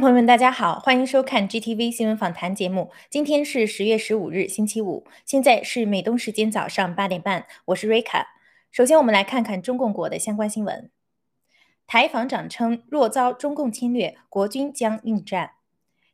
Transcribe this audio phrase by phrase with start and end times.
[0.00, 2.92] 朋友们，大家好，欢迎收看 GTV 新闻访谈节目。
[3.10, 8.28] 今天是十月十五日，星期五，现在是美东时间早上八点半，我是瑞卡。
[8.70, 10.92] 首先，我们来看看中共国的相关新闻。
[11.88, 15.52] 台防长称，若遭中共侵略，国军将应战。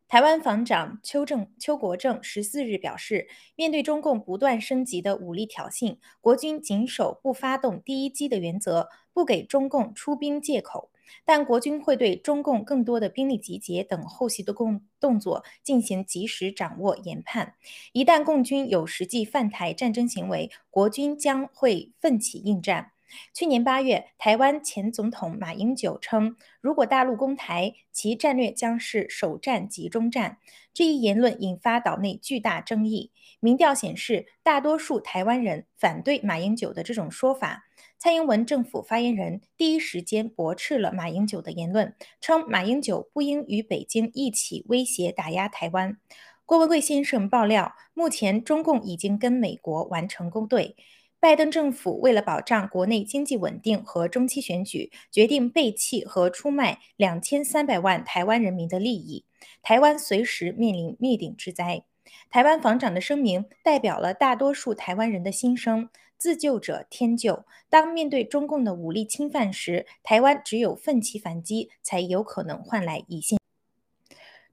[0.08, 10.90] 台湾防长邱正邱国正十四日表示，面对中共不断升级的武力挑衅，国军谨守不发动第一击的原则，不给中共出兵借口。
[11.24, 17.54] 但国军会对中共更多的兵力集结等后续的动动作进行及时掌握研判。
[17.92, 22.92] 一旦共军有实际犯台战争行为，国军将会奋起应战。
[23.32, 30.38] 去年八月，台湾前总统马英九称，如果大陆攻台，其战略将是首战集中战。
[30.72, 33.12] 这一言论引发岛内巨大争议。
[33.38, 37.66] 民调显示，大多数台湾人反对马英九的这种说法。
[38.04, 45.96] 蔡英文政府发言人第一时间驳斥了马英九的言论，称马英九不应与北京一起威胁打压台湾。
[46.44, 50.76] 郭文贵先生爆料，目前中共已经跟美国完成勾兑。
[51.18, 59.24] 拜登政府为了保障国内经济稳定和中期选举，决定背弃和出卖两千三百万台湾人民的利益，
[59.62, 61.84] 台湾随时面临灭顶之灾。
[62.28, 67.44] 台湾防长的声明代表了大多数台湾人的心声：自救者天救。
[67.68, 73.38] 当面对中共的武力侵犯时，台湾只有奋起反击，才有可能换来一线。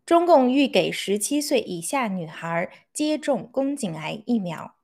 [0.06, 4.76] 中共欲给十七岁以下女孩接种宫颈癌疫苗。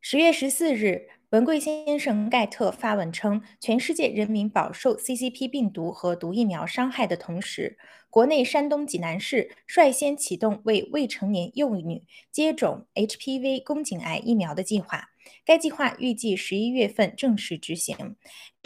[0.00, 7.76] 十月十四日，文贵先生盖特发文称，全世界人民饱受 CCP 病毒和毒疫苗伤害的同时，
[8.08, 15.08] 国内山东济南市率先启动为未成年幼女接种 HPV 宫颈癌疫苗的计划。
[15.44, 18.16] 该计划预计十一月份正式执行。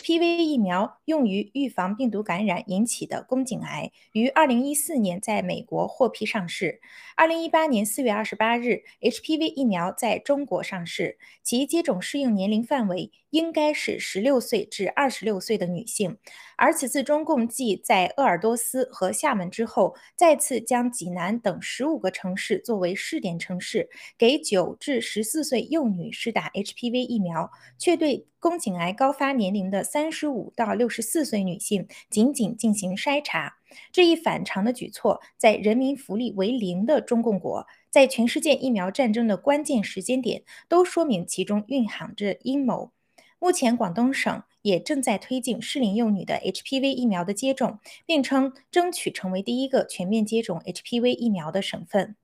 [0.00, 6.80] HPV 疫苗用于预防病毒感染引起的宫颈癌，于二零一四年在美国获批上市。
[7.16, 16.16] 二零一八年四月二十八日，HPV 疫苗在中国上市，其接种适应年龄范围应该是十六岁至二十六岁的女性。
[16.56, 33.58] 而此次中共继在鄂尔多斯和厦门之后，再次将济南等十五个城市作为试点城市，给九至十四岁幼女施打 HPV 疫苗，却对宫颈癌高发年龄的三十五到六十四岁女性仅仅进行筛查。
[33.92, 42.90] 这一反常的举措，在人民福利为零的中共国，在全世界疫苗战争的关键时间点，都说明其中蕴含着阴谋。
[43.38, 52.16] 目前，广东省也正在推进适龄幼女的 HPV 疫苗的接种，并称争取成为第一个全面接种 HPV 疫苗的省份。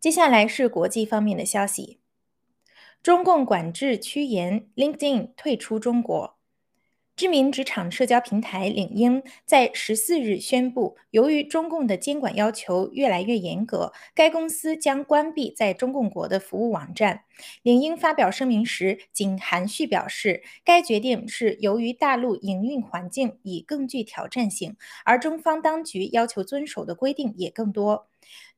[0.00, 1.98] 接下来是国际方面的消息：
[3.02, 6.36] 中共管制趋严，LinkedIn 退出中国。
[7.16, 17.24] 知名职场社交平台领英在十四日宣布，由于中共的监管要求越来越严格，该公司将关闭在中共国的服务网站。
[17.64, 28.06] 领英发表声明时，仅含蓄表示，该决定是由于大陆营运环境已更具挑战性，而中方当局要求遵守的规定也更多。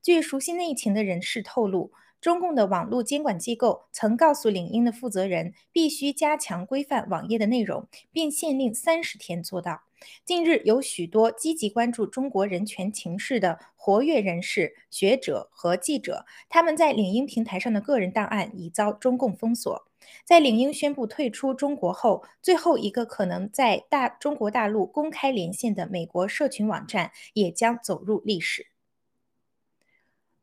[0.03, 1.93] 据熟悉内情的人士透露。
[2.25, 9.83] 中共的网络监管机构曾告诉领英的负责人，必须加强规范网页的内容，并限令三十天做到。
[10.25, 19.87] 近日，有许多积极关注中国人权情势的活跃人士、学者和记者，他们在领英平台上的个人档案已遭中共封锁。
[20.25, 28.69] 在领英宣布退出中国后，最后一个可能在大中国大陆公开连线的美国社群网站也将走入历史。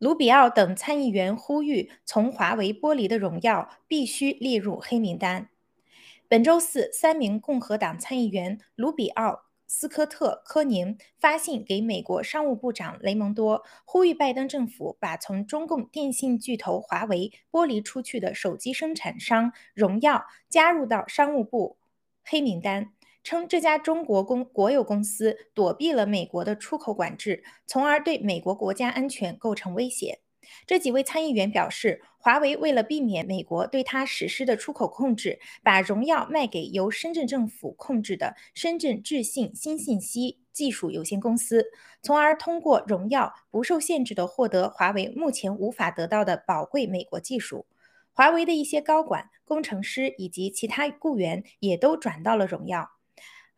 [0.02, 5.50] 卢比奥等参议员呼吁，从华为剥离的荣耀必须列入黑名单。
[6.28, 21.78] 本周四，三名共和党参议员卢比奥、斯科特、科宁发信给美国商务部长雷蒙多，呼吁拜登政府把从中共电信巨头华为剥离出去的手机生产商荣耀加入到商务部
[22.26, 22.92] 黑名单。
[23.24, 30.22] 称这家中国公国有公司躲避了美国的出口管制，从而对美国国家安全构成威胁。
[30.66, 41.68] 这几位参议员表示，华为为了避免美国对它实施的出口控制，把荣耀卖给由深圳政府控制的深圳智信新信息技术有限公司，
[42.02, 47.68] 从而通过荣耀不受限制地获得华为目前无法得到的宝贵美国技术。
[48.12, 52.90] 华为的一些高管、工程师以及其他雇员也都转到了荣耀。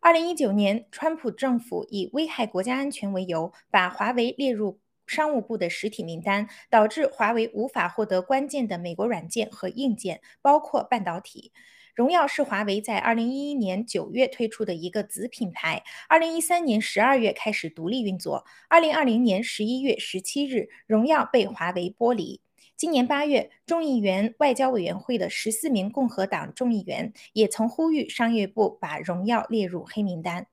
[0.04, 11.52] 二零一九年，川普政府以危害国家安全为由，把华为列入商务部的实体名单，导致华为无法获得关键的美国软件和硬件，包括半导体。
[11.94, 22.42] 荣耀是华为在2011年9月推出的一个子品牌，2013年12月开始独立运作，2020年11月17日，荣耀被华为剥离。
[22.76, 30.48] 今年八月，众议员外交委员会的十四名共和党众议员也曾呼吁商业部把荣耀列入黑名单。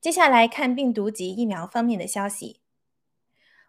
[0.00, 2.60] 接下来看病毒及疫苗方面的消息。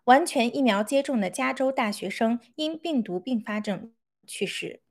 [0.05, 3.93] 完全疫苗接种的加州大学生因病毒并发症
[4.25, 4.81] 去世。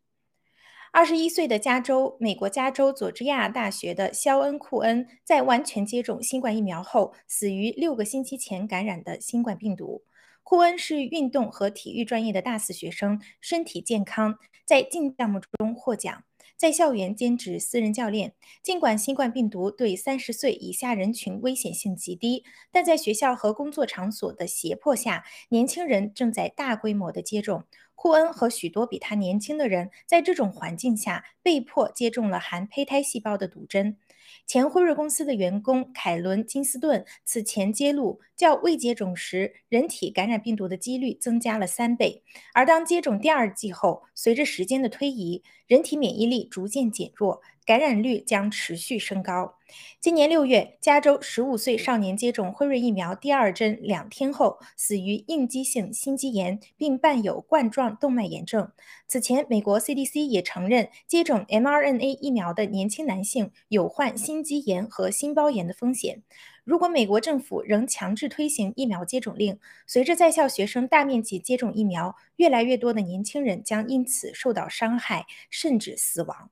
[0.93, 10.05] 二十一岁的加州美国加州佐治亚大学的肖恩·库恩在完全接种新冠疫苗后，死于六个星期前感染的新冠病毒。
[10.51, 14.37] 库恩是运动和体育专业的大四学生，身体健康，
[14.67, 16.25] 在竞项目中获奖，
[16.57, 18.35] 在校园兼职私人教练。
[18.61, 22.43] 尽管新冠病毒对三十岁以下人群危险性极低，
[22.73, 27.63] 但在学校和工作场所的胁迫下，年轻人正在大规模的接种。
[27.95, 33.99] 库恩和许多比他年轻的人在这种环境下被迫接种了含胚胎细胞的毒针。
[34.47, 42.23] 前辉瑞公司的员工凯伦·金斯顿此前揭露，较未接种时，人体感染病毒的几率增加了三倍。
[42.53, 47.41] 而当接种第二剂后，随着时间的推移，人体免疫力逐渐减弱。
[47.65, 49.55] 感染率将持续升高。
[50.01, 58.73] 今年六月，加州十五岁少年接种辉瑞疫苗第二针两天后，死于应激性心肌炎，并伴有冠状动脉炎症。
[59.07, 66.23] 此前，美国 CDC 也承认，接种 mRNA 疫苗的年轻男性有患心肌炎和心包炎的风险。
[66.65, 76.51] 如果美国政府仍强制推行疫苗接种令，随着在校学生大面积接种疫苗，越来越多的年轻人将因此受到伤害，甚至死亡。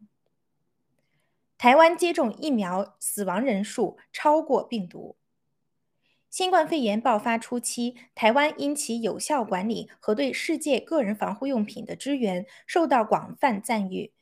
[1.59, 5.17] 台湾接种疫苗死亡人数超过病毒。
[6.31, 14.12] 新冠肺炎爆发初期，台湾因其有效管理和对世界个人防护用品的支援，受到广泛赞誉。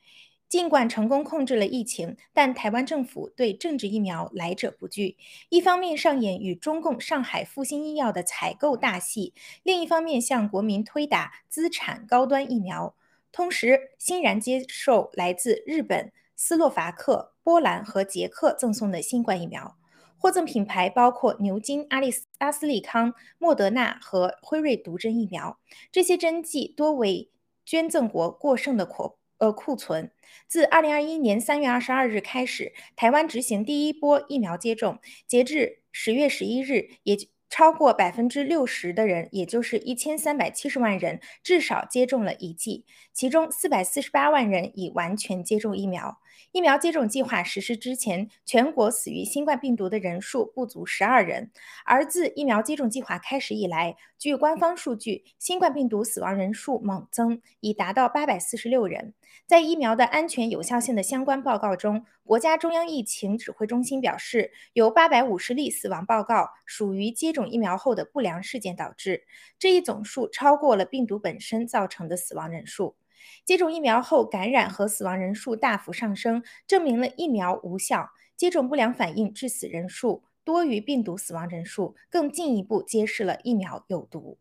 [0.48, 5.18] 尽管成功控制了疫情，但台湾政府对政治疫苗来者不拒，
[5.50, 12.94] 一方面上演与中共上海复星医药的采购大戏，另一方面向国民推打资产高端疫苗，
[13.30, 16.12] 同时欣然接受来自日本。
[16.36, 19.78] 斯洛伐克、波兰和捷克赠送的新冠疫苗，
[20.18, 25.58] 获赠品牌包括牛津、阿利斯、阿斯利康、莫德纳和辉瑞毒针疫苗。
[25.90, 27.30] 这些针剂多为
[27.64, 30.12] 捐赠国过剩的库呃库存。
[30.46, 37.16] 自二零二一年三月二十二日开始，台湾执行第一波疫苗接种，截至十月十一日，也
[37.48, 46.18] 超过百分之六十的人，也就是一千三百七十万人，至少接种了一剂，其中四百四十八万人已完全接种疫苗。
[46.52, 51.50] 疫苗接种计划实施之前，全国死于新冠病毒的人数不足十二人。
[51.84, 59.14] 而自疫苗接种计划开始以来，据官方数据，新冠病毒死亡人数猛增，已达到八百四十六人。
[59.46, 69.24] 在疫苗的安全有效性的相关报告中，国家中央疫情指挥中心表示，有八百五十例死亡报告属于接种疫苗后的不良事件导致，
[69.58, 72.96] 这一总数超过了病毒本身造成的死亡人数。
[73.44, 78.10] 接种疫苗后感染和死亡人数大幅上升，证明了疫苗无效。
[78.36, 84.36] 接种不良反应致死人数多于病毒死亡人数，更进一步揭示了疫苗有毒。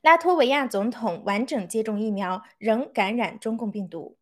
[0.00, 4.16] 拉脱维亚总统完整接种疫苗仍感染中共病毒。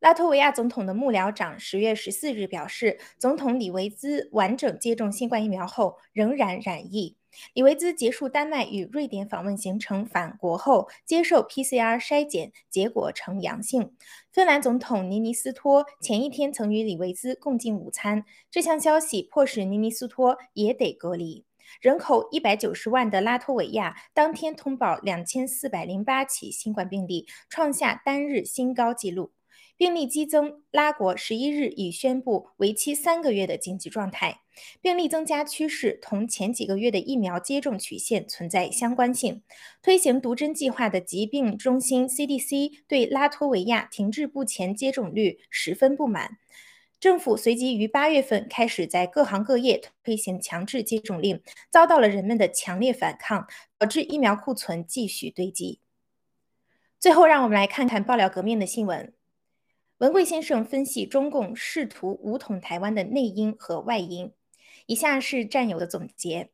[0.00, 7.17] 拉脱维亚总统的幕僚长十月十四日表示，总统李维兹完整接种新冠疫苗后仍然染疫。
[7.54, 13.94] 李维兹结束丹麦与瑞典访问行程返国后，接受 PCR 筛检，结果呈阳性。
[14.32, 21.44] 芬兰总统尼尼斯托前一天曾与李维兹共进午餐，这项消息迫使尼尼斯托也得隔离。
[21.80, 29.32] 人口一百九十万的拉脱维亚当天通报两千四百零八起新冠病例，创下单日新高纪录。
[29.78, 34.40] 病例激增，拉国十一日已宣布为期三个月的紧急状态。
[34.80, 39.44] 病例增加趋势同前几个月的疫苗接种曲线存在相关性。
[39.80, 46.38] 推行毒针计划的疾病中心 CDC 对拉脱维亚停滞不前接种率十分不满。
[46.98, 53.46] 政府随即于八月份开始在各行各业推行强制接种令，遭到了人们的强烈反抗，
[53.78, 55.78] 导致疫苗库存继续堆积。
[56.98, 59.12] 最后，让我们来看看爆料革命的新闻。
[59.98, 64.32] 文贵先生分析中共试图武统台湾的内因和外因。
[64.86, 66.50] 以下是战友的总结：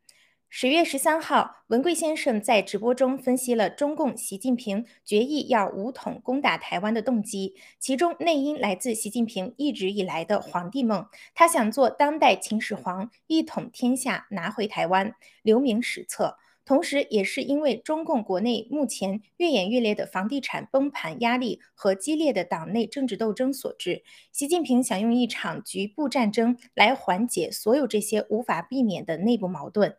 [0.48, 16.38] 十月十三号，文贵先生在直播中分析了中共习近平决议要武统攻打台湾的动机，其中内因来自习近平一直以来的皇帝梦，他想做当代秦始皇，一统天下，拿回台湾，留名史册。
[16.64, 24.02] 同时也是因为中共国内目前愈演愈烈的房地产崩盘压力和激烈的党内政治斗争所致。
[24.32, 29.96] 习近平想用一场局部战争来缓解所有这些无法避免的内部矛盾。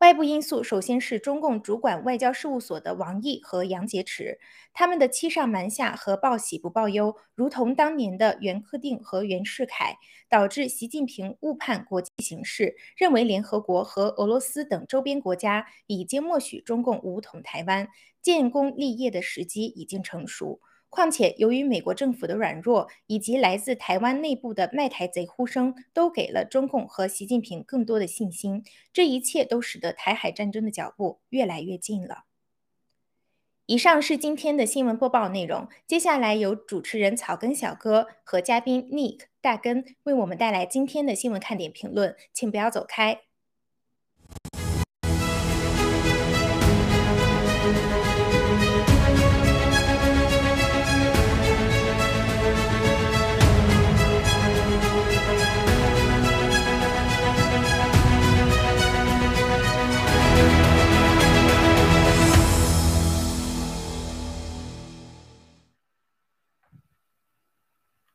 [0.00, 4.38] 外部因素首先是中共主管外交事务所的王毅和杨洁篪，
[4.72, 9.98] 他们的欺上瞒下和报喜不报忧，如同当年的袁克定和袁世凯，
[10.30, 17.86] 导致习近平误判国际形势，认为联合国和俄罗斯等周边国家已经默许中共武统台湾，
[18.22, 20.62] 建功立业的时机已经成熟。
[20.90, 28.64] 况且，由于美国政府的软弱，以及来自台湾内部的卖台贼呼声，都给了中共和习近平更多的信心。
[28.92, 32.24] 这一切都使得台海战争的脚步越来越近了。
[33.66, 43.20] 以上是今天的新闻播报内容，接下来由主持人草根小哥和嘉宾 Nick 大根为我们带来今天的新闻看点评论，请不要走开。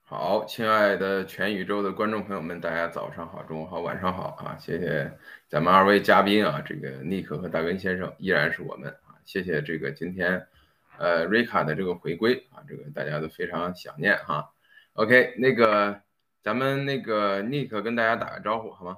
[0.07, 4.55] 好，亲爱的全宇宙的观众朋友们，大家早上好，中午好，晚上好啊！
[4.59, 5.11] 谢谢
[5.49, 10.47] 咱们二位嘉宾啊，这个尼克和大根先生依然是我们啊，谢谢这个今天
[10.99, 14.51] 呃瑞卡的这个回归啊，这个大家都非常想念哈。
[14.93, 15.99] OK，那个
[16.43, 18.97] 咱们那个尼克跟大家打个招呼好吗？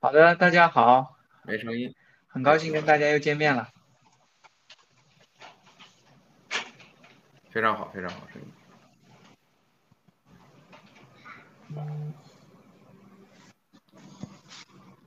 [0.00, 1.16] 好的，大家好。
[1.44, 1.94] 没声音。
[2.26, 3.70] 很高兴跟大家又见面了。
[7.54, 8.48] 非常好，非常好，声音。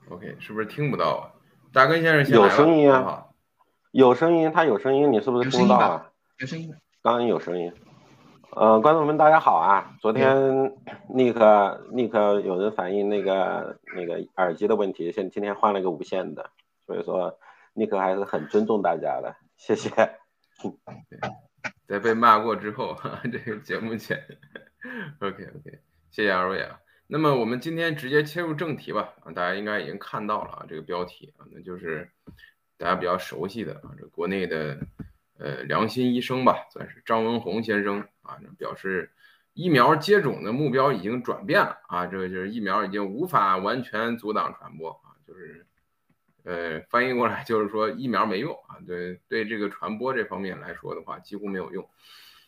[0.09, 1.35] OK，是不是听不到啊？
[1.73, 3.27] 大根先生有声音啊，
[3.91, 6.09] 有声音，他有声音，你是不是听不到啊？
[6.37, 6.73] 有声音。
[7.03, 7.73] 刚刚有声音。
[8.51, 9.97] 呃，观众们大家好啊！
[9.99, 10.73] 昨天
[11.09, 16.49] 那个那个有人反映那个那个耳机的问题，现今天换了个无线的，
[16.85, 17.37] 所以说
[17.73, 19.91] 尼克还是很尊重大家的，谢谢。
[21.87, 24.21] 在被骂过之后，哈 这个节目前
[25.19, 25.79] ，OK OK，
[26.11, 26.77] 谢谢二位啊。
[27.07, 29.13] 那么我们今天直接切入正题吧。
[29.23, 32.09] 啊，大家应该已经看到了啊，这个标题啊，那就是
[32.77, 34.77] 大家比较熟悉的啊，这国内的
[35.37, 39.09] 呃良心医生吧，算是张文宏先生啊，表示
[39.53, 45.65] 疫苗接种的目标已经转变了啊，这个就是疫苗已经无法完全阻挡传播啊，就是。
[46.43, 51.87] 呃，翻译过来就是说疫苗没用啊，对对，这个传播这方面来说的话，几乎没有用。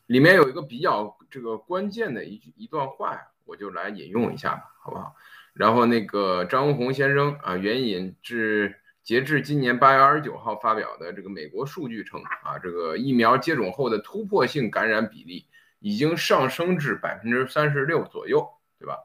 [0.05, 5.15] 里面有一个比较这个关键的一句一段话呀，我就来引用一下吧，好不好？
[5.53, 15.45] 然后那个张文宏先生啊，援引至截至今年八月二十九号发表的这个美国数据称啊，这个疫苗接种后的突破性感染比例
[15.79, 18.47] 已经上升至百分之三十六左右，
[18.79, 18.97] 对吧？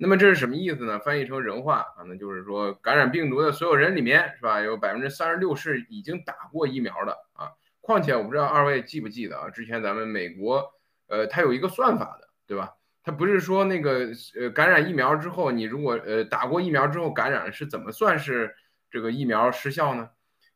[0.00, 1.00] 那么这是什么意思呢？
[1.00, 4.60] 翻译成人话啊，那就是说感染病毒的所有人里面，是吧？
[4.60, 7.50] 有百分之三十六是已经打过疫苗的啊。
[7.80, 10.72] 况且我不知道二位记不记得啊，之前咱们美国，
[11.08, 12.74] 呃，它有一个算法的，对吧？
[13.02, 18.54] 它不是说那个呃感染疫苗之后，你如果呃打过疫苗之后感染是怎么算是
[18.90, 20.10] 这个疫苗失效呢？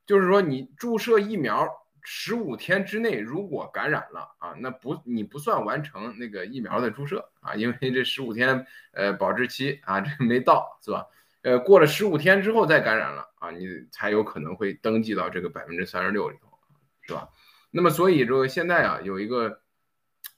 [0.07, 1.69] 就是说你注射疫苗。
[2.05, 11.07] 十五天之内如果感染了啊，那不你不算完成那个疫苗的注射啊，因为这十五天呃保质期啊这没到是吧？
[11.43, 16.49] 呃过了十五天之后再感染了啊，你才有可能会登记到这个百分之三十六里头，
[17.03, 17.29] 是吧？
[17.71, 19.61] 那么所以说现在啊有一个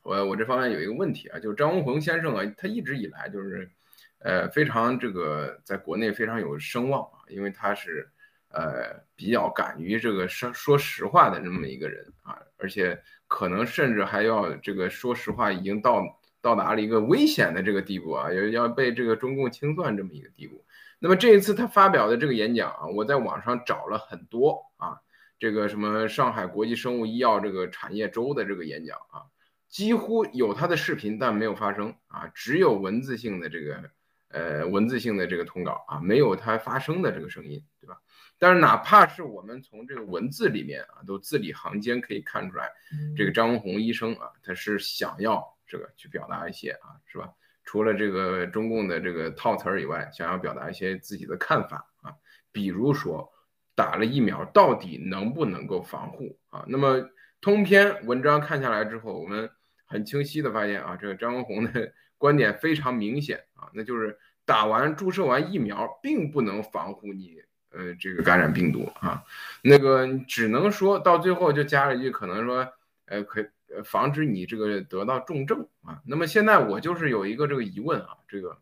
[0.02, 3.71] 我我这方面有一个问题啊，就是张文宏先生啊，他一直以来就是
[4.18, 8.11] 呃非常这个在国内非常有声望啊，因为他是。
[8.54, 16.02] 呃，比较敢于这个说说实话的这么一个人啊，而且可能甚至还要这个说实话，已经到
[16.40, 20.64] 到达了一个危险的这个地步啊，要要被这个中共清算这么一个地步。
[21.00, 25.00] 那么这一次他发表的这个演讲啊，我在网上找了很多啊，
[25.38, 29.26] 这个什么上海国际生物医药这个产业周的这个演讲啊，
[29.68, 33.90] 几乎有他的视频，但没有发声啊，只有文字性的这个
[34.28, 37.99] 呃文字性的这个通稿啊，没有它发声的这个声音，对吧？
[38.38, 42.71] 但是哪怕是我们从这个文字里面啊，都字里行间可以看出来，
[43.16, 47.31] 这个张文宏医生啊，他是想要这个去表达一些啊，是吧？
[47.62, 52.13] 除了这个中共的这个套词儿以外，想要表达一些自己的看法啊，
[52.52, 53.32] 比如说
[53.75, 56.65] 打了疫苗到底能不能够防护啊？
[56.69, 57.08] 那么
[57.41, 59.49] 通篇文章看下来之后，我们
[59.87, 67.43] 很清晰的发现啊，这个张文宏的 观点非常明显那就是打完注射完疫苗并不能防护你。
[67.71, 69.25] 呃这个感染病毒啊，
[69.63, 72.69] 那个只能说到最后就加了一句，可能说
[73.07, 73.45] 呃可
[73.85, 76.00] 防止你这个得到重症啊。
[76.07, 78.59] 那么现在我就是有一个这个疑问啊，这个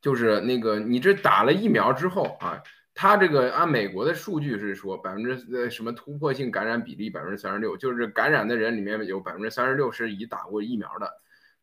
[0.00, 2.62] 就是那个你这打了疫苗之后啊。
[2.94, 11.10] 他这个按美国的数据是说百分之呃什么突破性感染比例百分之三十六，就是感染的人里面有百分之三十六是已打过疫苗的，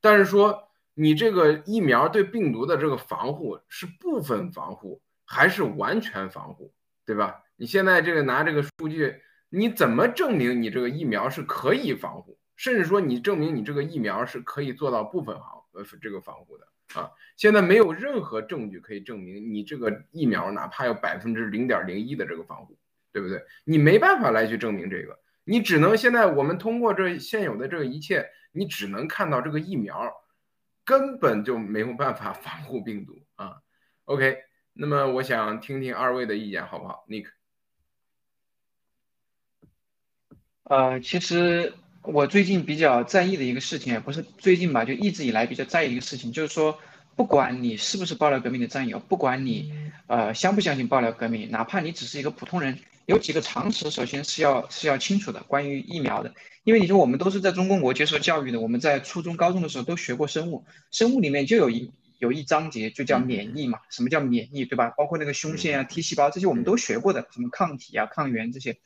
[0.01, 0.68] 但是说
[1.01, 6.73] 你这个疫苗对病毒的这个防护是部分防护还是完全防护，
[7.05, 7.41] 对吧？
[7.55, 9.15] 你现在这个拿这个数据，
[9.47, 16.67] 你怎么证明你这个疫苗是可以防护，甚至说你证明你这个疫苗是可以做到部分防呃这个防护的？
[16.99, 22.77] 啊，现在没有任何证据可以证明你这个疫苗哪怕有百分之零点零一的这个防护，
[23.13, 23.41] 对不对？
[23.63, 30.13] 你没办法来去证明这个，你只能现在我们通过这现有的这个一切，你只能看到这个疫苗
[30.89, 33.57] 根本就没有办法防护病毒啊。
[34.05, 34.39] OK，
[34.73, 37.27] 那么我想听听二位的意见好不好？Nick，
[40.63, 41.75] 呃，其实。
[42.01, 46.79] 我最近比较在意的一个事情，也不是最近吧，就一直以来比较在意一个事情，就是说，
[47.17, 56.31] 不管你是不是爆料革命的战友，不管你呃相不相信爆料革命，哪怕你只是一个普通人，有几个常识，首先是要是要清楚的，关于疫苗的，
[56.63, 64.91] 因为你说我们都是在中共国接受教育的，我们在初中、高中的时候都学过生物，生物里面就有一有一章节就叫免疫嘛，什么叫免疫，对吧？
[64.95, 68.77] 包括那个胸腺啊、T 细胞这些我们都学过的，什么抗体啊、抗原这些。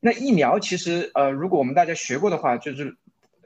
[0.00, 2.98] 那疫苗其实，呃，如果我们大家学过的话，就是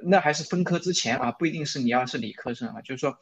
[0.02, 3.16] 那还是分科之前啊，不一定是你要是理科生啊，就是说，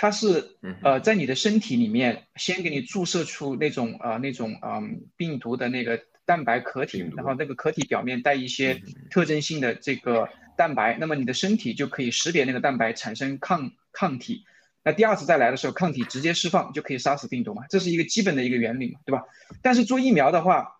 [0.00, 14.46] 它是呃在你的身体里面先给你注射出那种呃那种嗯病毒的那个蛋白壳体，然后那个壳体表面带一些特征性的这个蛋白，那么你的身体就可以识别那个蛋白产生抗抗体，
[14.82, 19.24] 那第二次再来的时候，抗体直接释放就可以杀死病毒嘛，这是一个基本的一个原理嘛，对吧？
[19.60, 20.76] 但是做疫苗的话。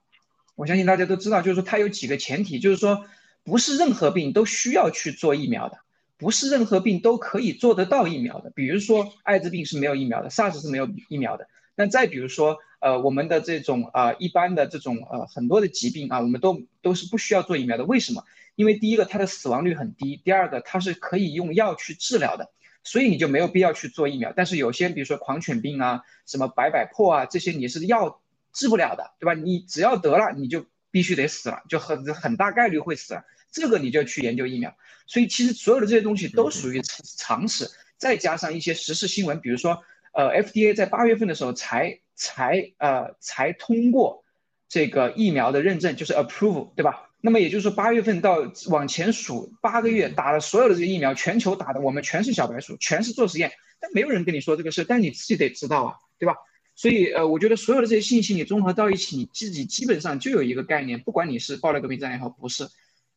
[0.56, 3.06] 我相信大家都知道，就是说它有几个前提，就是说
[3.44, 5.78] 不是任何病都需要去做疫苗的，
[6.20, 8.50] 不是任何病都可以做得到疫苗的。
[8.50, 11.48] 比如说艾滋病是没有疫苗的，SARS 是没有疫苗的。
[11.74, 17.84] 那再比如说，呃，我们的这种啊一般的这种呃很多的疾病啊，我们都都是不需要做疫苗的。
[17.84, 18.22] 为什么？
[18.54, 22.50] 因为第一个它的死亡率很低，第二个它是可以用药去治疗的，
[22.84, 24.32] 所以你就没有必要去做疫苗。
[24.36, 28.20] 但是有些比如说狂犬病啊，什么白百破啊，这些你是药。
[28.52, 29.34] 治不了的，对吧？
[29.34, 33.22] 你只要得了，你就必须得死了，就很很大概率会死了。
[33.50, 34.74] 这个你就要去研究疫苗。
[35.06, 36.80] 所以其实所有的这些东西都属于
[37.16, 39.82] 常识，再加上一些时事新闻，比如说，
[40.12, 44.24] 呃，FDA 在八月份的时候才才呃才通过
[44.68, 47.10] 这个疫苗的认证，就是 approve，对吧？
[47.20, 56.36] 那么也就是说八月份到往前数八个月，打了所有的这些疫苗，全球打的，我们全是小白鼠，全是做实验，但没有人跟你说这个事，但你自己得知道啊，对吧？
[56.76, 62.68] 所以，呃，我觉得所有的这些信息你综合到一起，你自己基本上就有一个概念，不管你是爆了革命战也好，不是。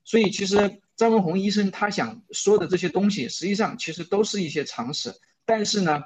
[0.03, 5.13] 所以，其实张文宏医生他想说的这些东西，实际上其实都是一些常识。
[5.45, 6.03] 但是呢，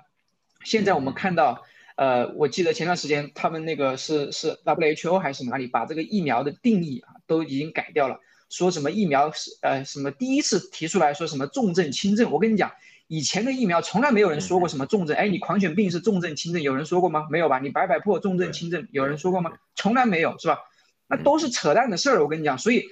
[0.64, 1.64] 现在我们看到，
[1.96, 12.72] 呃，我记得前段时间他们那个是是 WHO 还是哪里把这个疫苗的定义啊都已经改掉了，说什么疫苗是呃什么第一次提出来说什么重症轻症，我跟你讲。
[13.10, 17.26] 以前的疫苗从来没有人说过什么重症，哎，你狂犬病是重症轻症，有人说过吗？
[17.32, 17.58] 没有吧？
[17.58, 19.54] 你白百破重症轻症，有人说过吗？
[19.76, 20.60] 从来没有，是吧？
[21.08, 22.58] 那都是扯淡的事儿，我跟你讲。
[22.58, 22.84] 所以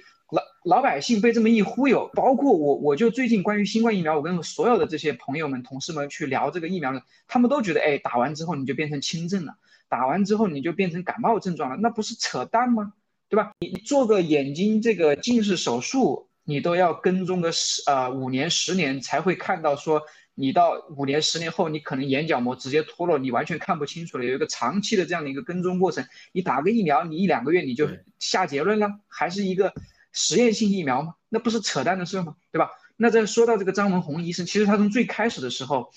[0.66, 9.54] 老老百姓被这么一忽悠，包括我，我就最近关于新冠疫苗，我跟所有的这些朋友们、同事们去聊这个疫苗的，他们都觉得，哎，打完之后你就变成轻症了，
[9.88, 12.92] 打完之后你就变成感冒症状了，那不是扯淡吗？
[13.28, 13.52] 对吧？
[13.60, 16.28] 你做个眼睛这个近视手术。
[16.48, 20.00] 你都要跟踪个十呃五年十年才会看到说
[20.36, 26.06] 你到五年十年后你可能眼角膜直接脱落，你完全看不清楚了，有一个长期的这样的一个跟踪过程。
[26.30, 27.88] 你打个疫苗，你一两个月你就
[28.20, 29.74] 下结论了，还是一个
[30.16, 31.14] 实验性疫苗吗？
[31.28, 32.34] 那不是扯淡的事吗？
[32.50, 32.70] 对吧？
[32.96, 35.92] 那再说到这个张文宏医生，其实他从最开始的时候，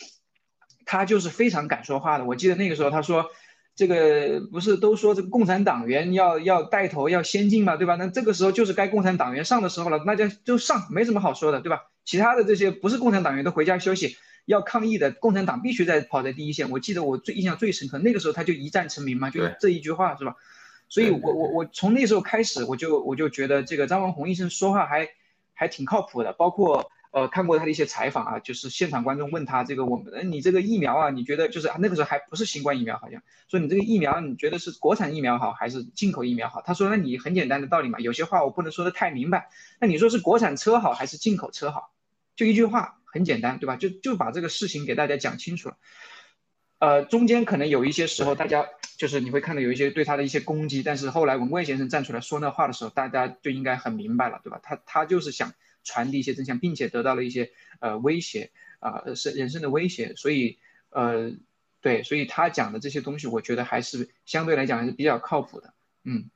[0.86, 2.25] 他就是非常敢说话的。
[2.25, 3.32] 我记得那个时候他说。
[3.75, 7.95] 这个不是都说这个共产党员要要带头要先进嘛，对吧？
[7.95, 11.84] 那这个时候就是该共产党员上的时候了，那就就上，没什么好说的，对吧？
[12.03, 16.71] 其他的这些不是共产党员都回家休息，要抗议的共产党必须在跑在第一线。
[16.71, 20.36] 我记得我最印象最深刻，那个时候他就一战成名嘛，就这一句话是吧？
[20.89, 25.08] 所以我我我从那时候开始，我就我就觉得这个张文宏医生说话还
[25.54, 26.91] 还挺靠谱的，包括。
[27.12, 36.62] 呃，看过他的一些采访啊，就是现场观众问他这个我们，你这个疫苗啊，你觉得就是那个时候还不是新冠疫苗，好像说你这个疫苗，你觉得是国产疫苗好还是进口疫苗好？
[36.62, 39.49] 他说，那你很简单的道理嘛，有些话我不能说的太明白。
[39.80, 41.89] 那你说是国产车好还是进口车好？
[42.36, 43.75] 就一句话，很简单，对吧？
[43.75, 45.78] 就就把这个事情给大家讲清楚了。
[46.78, 48.67] 呃，中间可能有一些时候大家
[49.00, 54.60] 就是你会看到有一些对他的一些攻击，但是后来文贵先生站出来说那话的时候，大家就应该很明白了，对吧？
[54.62, 55.54] 他他就是想
[55.86, 60.60] 传递一些真相，并且得到了一些呃威胁啊，是人生的威胁，所以
[60.90, 61.32] 呃
[61.80, 65.74] 对，所以他讲的这些东西，我觉得还是相对来讲还是比较靠谱的。
[66.04, 66.30] 嗯，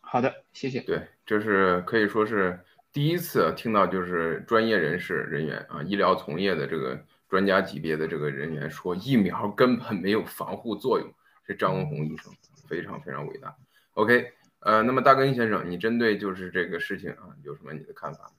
[0.00, 0.78] 好的，谢谢。
[0.82, 2.60] 对，这是可以说是
[2.92, 11.12] 第一次听到，就是专业人士人员啊，医疗从业的这个专家级别的这个人员说疫苗根本没有防护作用。
[11.50, 12.32] 是张文宏医生，
[12.68, 13.56] 非常非常伟大。
[13.94, 18.30] OK，呃，那么大根先生，你针对就是这个事情啊，有什么你的看法？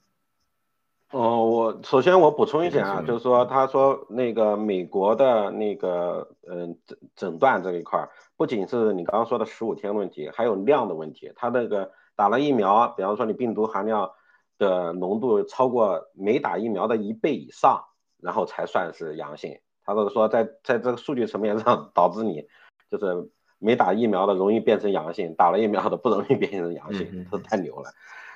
[1.12, 11.34] 哦，我首先我补充一点啊，就是说他说那个美国的那个嗯诊诊断这一块，不仅是你刚刚说的十五天问题，还有量的问题。
[11.36, 14.10] 他那个打了疫苗，比方说你病毒含量
[14.58, 17.84] 的浓度超过没打疫苗的一倍以上，
[18.22, 19.60] 然后才算是阳性。
[19.84, 22.48] 他都是说在在这个数据层面上导致你。
[22.92, 27.92] 就是没打疫苗的容易变成阳性，打了疫苗的不容易变成阳性，这太牛了。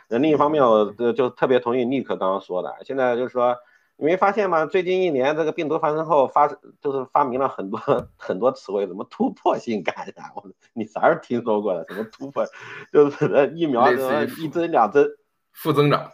[0.08, 3.58] 那另一方面，我就特别同意尼克刚刚说的，现在就是说，
[3.98, 4.66] 你没发现吗？
[4.66, 7.80] 最近一年这个病毒发生后发，就是发明了很多
[8.16, 11.86] 很多词汇，什么突破性感染，我你啥时候听说过的？
[11.90, 12.46] 什么突破？
[12.94, 15.10] 就是疫苗一针两针
[15.52, 16.12] 负增长。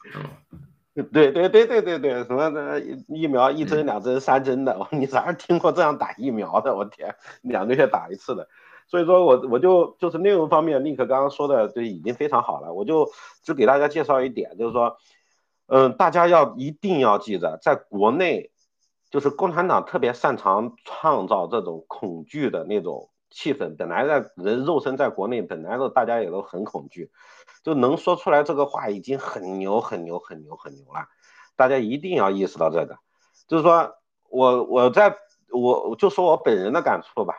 [1.04, 6.76] 对对对对对对，什么的疫苗一针两针三针的， 你咋时听过这样打疫苗的？
[6.76, 8.48] 我天，两个月打一次的，
[8.88, 13.10] 所以说我我就就是内容方面，立刻刚刚说的就已经非常好了，我就
[13.44, 14.98] 只给大家介绍一点，就是说，
[15.68, 18.52] 嗯，大家要一定要记着，在国内，
[19.10, 27.10] 就是共产党特别擅长创造这种恐惧的那种气氛，本来在人肉身在国内，本来都大家也都很恐惧。
[27.63, 31.08] 就能说出来这个话已经很牛很牛很牛很牛了，
[31.56, 32.98] 大家一定要意识到这个。
[33.48, 33.96] 就是说
[34.30, 35.15] 我我在
[35.52, 37.36] 我就说我本人的感触吧，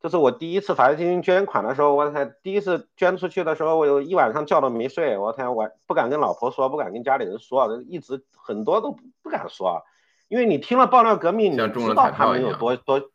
[0.00, 9.82] 就是我第一次法律基金捐款的时候，我才第一次捐出去的时候，我有一晚上觉都没睡，我天，我不敢跟老婆说，不敢跟家里人说，一直很多都不敢说，
[10.28, 13.10] 因为你听了爆料革命，你知道他们有多多，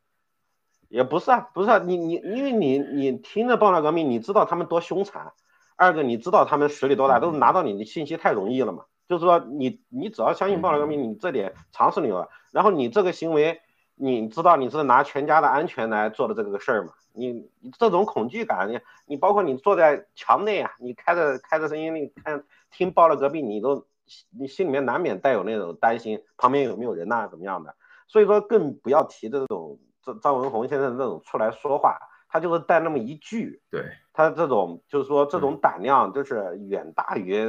[0.93, 5.33] 也不是啊，不是啊，你你因为你你听着爆料革命，你知道他们多凶残。
[5.75, 8.85] 二个，你知道他们实力多大，都是拿到你的信息太容易了嘛？
[9.07, 13.59] 就是说，你你只要相信爆料革命，你这点常识你有了，然后你这个行为，
[13.95, 16.93] 你知道你是拿全家的安全来做的这个事儿嘛？
[17.11, 23.87] 你你这种恐惧感，你你包括你坐在墙内啊，你开着开着声音，你看听爆料革命，你都
[24.29, 27.73] 你心里面难免带有那种担心，旁边有没有人呐，怎么样的？
[28.07, 31.97] 所以说，更不要提这种张张文宏现在这种出来说话。
[32.27, 37.45] 他就是带那么一句，对他这种就是说这种胆量，就是远大于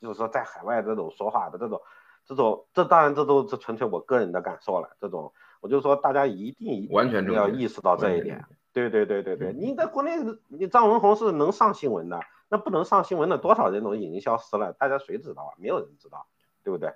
[0.00, 1.80] 就是说在海外这种说话的这种
[2.26, 4.96] 这种，这当然这都是纯粹我个人的感受了。
[5.00, 8.44] 这种我就说大家一定完全要意识到这一点。
[8.72, 10.10] 对对对对对，你在国内
[10.48, 15.54] 你张文宏是能上新闻的，那不能上新闻的多少人都已经消失了，大家谁知道啊？
[15.58, 16.26] 没有人知道，
[16.64, 16.92] 对不对？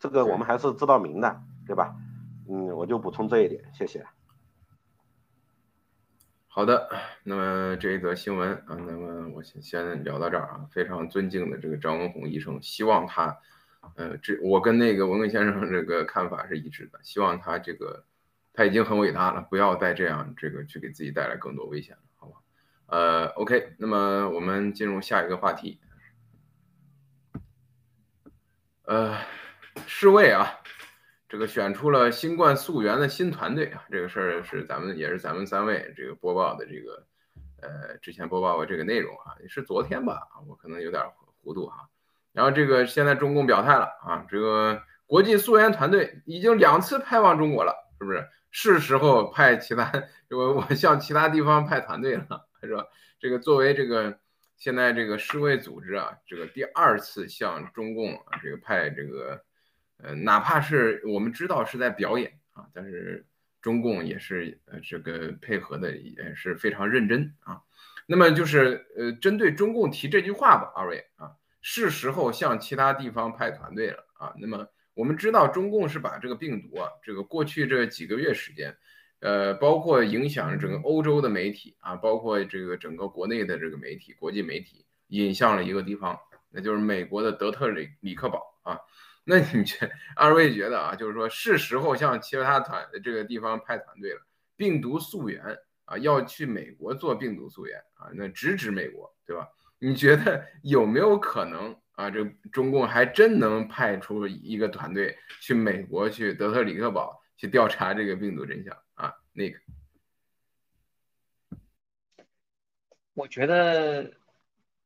[0.00, 1.94] 这个我们还是知道明的，对吧？
[2.48, 4.06] 嗯，我就补充这一点，谢谢。
[6.54, 6.86] 好的，
[7.24, 10.68] 那么这一则新闻啊，那么我先先聊到这儿啊。
[10.70, 13.38] 非常尊敬的这个张文宏医生，希望他，
[13.96, 18.04] 呃，这我跟那个文贵先生这个看法是一致的，希望他这个
[18.52, 22.36] 他已经很伟大了，不要再这样这个去给自己带来更多危险了，好吧？
[22.88, 25.80] 呃，OK，那么我们进入下一个话题，
[28.84, 29.16] 呃，
[29.86, 30.58] 世卫啊。
[31.32, 37.06] 这个选出了新冠溯源的新团队啊，这个事儿是咱们也是咱们三位这个播报的这个，
[37.62, 41.02] 呃，之前播报过这个内容啊，也是昨天吧啊，我可能有点
[41.42, 41.88] 糊涂哈。
[42.34, 48.28] 然后这个现在中共表态了啊，这个国际溯源团队已经两次派往中国了，是不是？
[48.50, 49.90] 是时候派其他
[50.28, 52.84] 我我向其他地方派团队了，是吧？
[53.18, 54.18] 这个作为这个
[54.58, 59.42] 现在这个世卫组织啊，这个第二次向中共啊这个派这个。
[59.98, 63.26] 呃，哪怕是我们知道是在表演啊，但是
[63.60, 67.60] 中共也是呃这个配合的也是非常认真啊。
[68.06, 74.34] 那么就是呃针对中共提这句话吧，二位啊，是时候向其他地方派团队了啊。
[74.40, 78.76] 那么我们知道中共是把这个病毒啊，这个过去这几个月时间，
[79.20, 86.18] 呃，包括影响整个欧洲的媒体啊，包括这个整个国内的这个媒体、国际媒体引向了一个地方，
[86.50, 88.80] 那就是美国的德特里里克堡啊。
[89.24, 94.20] 那你觉二位觉得啊，就是说是时候向其他团这个地方派团队了，
[94.56, 99.48] 病毒溯源啊，要去美国做病毒溯源啊，那直指美国，对吧？
[99.78, 102.08] 你觉得有没有可能啊？
[102.08, 109.12] 这中共还真能派出一个团队去美国去德特里克堡去调查这个病毒真相啊？
[109.32, 109.58] 那个，
[113.14, 114.12] 我觉得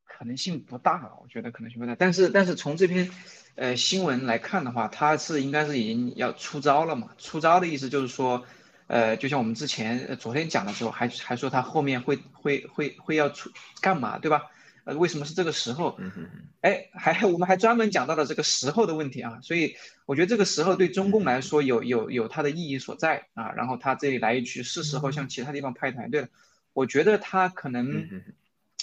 [0.05, 1.94] 可能性不大，我觉得可能性不大。
[1.94, 3.11] 但是但是从这篇
[3.57, 7.11] 呃新闻来看的话，他是应该是已经要出招了嘛？
[7.19, 8.45] 出招的意思就是说，
[8.87, 14.42] 呃，就像我们之前昨天讲的时候，还还说他后面会会会会要出干嘛，对吧？
[14.85, 15.99] 呃，为什么是这个时候？
[16.61, 23.51] 哎，还我们还专门讲到了这个时候的问题啊，所以我觉得这个时候对中共来说有有有它的意义所在啊。
[23.57, 26.29] 然后他这里来一句是时候向其他地方派团队了，
[26.73, 28.07] 我觉得他可能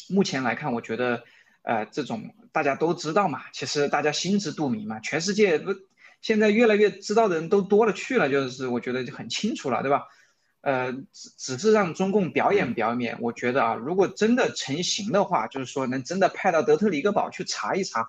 [0.09, 1.23] 目前来看，我觉得
[1.63, 5.73] 呃这种大家都知道嘛，其实大家心知肚明嘛，全世界不
[6.21, 10.04] 现在越来越知道的人都多了去了，就是我觉得就很清楚了，对吧？
[10.62, 13.17] 呃，只只是让中共表演表演。
[13.19, 18.08] 我觉得啊，如果真的成型的话，就是说能真的派到德特里克堡去查一查，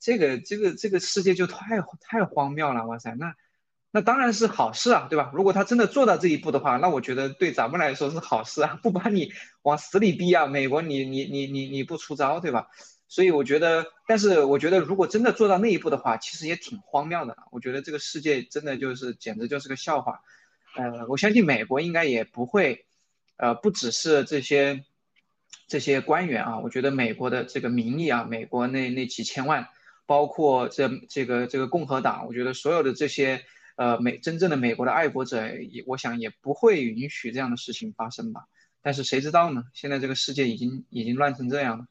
[0.00, 2.84] 这个这个这个世界就太太荒谬了。
[2.86, 3.36] 哇塞，那
[3.96, 5.30] 那当然是好事啊，对吧？
[5.32, 9.32] 如果他真的做到这一步的话，那我觉得对咱们来说是好事啊，不把你
[9.62, 12.68] 往死里逼啊，美国你你你你你不出招，对吧？
[13.08, 17.38] 所以我觉得，但是我觉得如果真的做到那一步的话，其实也挺荒谬的。
[17.50, 20.20] 我觉得这个世界真的就是简直就是个笑话。
[20.76, 22.84] 呃，我相信美国应该也不会，
[23.38, 24.84] 呃，不只是这些
[25.68, 29.68] 这些官员啊，我觉得美国的这个民意啊，美国那那几千万，
[30.04, 33.42] 包括这这个这个共和党，我觉得所有的这些
[33.76, 38.46] 呃美真正的美国的爱国者，也我想也不会允许这样的事情发生吧。
[38.82, 39.64] 但是谁知道呢？
[39.72, 41.86] 现在这个世界已经已经乱成这样了。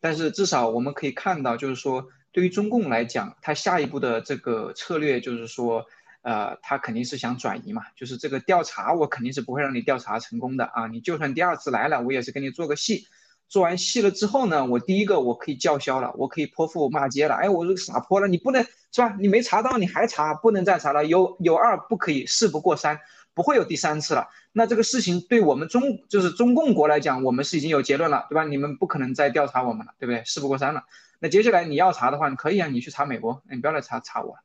[0.00, 5.86] 但是至少我们可以看到，就是说对于中共来讲，他下一步的这个策略就是说。
[6.22, 10.86] 呃，他肯定是想转移嘛，就是这个调查，我肯定是不会让你调查成功的啊！
[10.86, 13.06] 你就算第二次来了，我也是给你做个戏，
[13.50, 19.16] 做完戏了之后呢，我第一个我可以叫嚣了，我可以泼妇骂街了，哎，我这个撒泼了，你不能是吧？
[19.20, 22.98] 你没查到，你还查，不能再查了，有有二不可以，事不过三，
[23.34, 24.28] 不会有第三次了。
[24.52, 28.44] 那这个事情对我们中就是中共国来讲，我们是已经有结论了，对吧？
[28.44, 30.24] 你们不可能再调查我们了，对不对？
[30.24, 30.84] 事不过三了。
[31.18, 34.36] 那接下来你要查的话，你可以啊，你去查美国，你不要来查查我。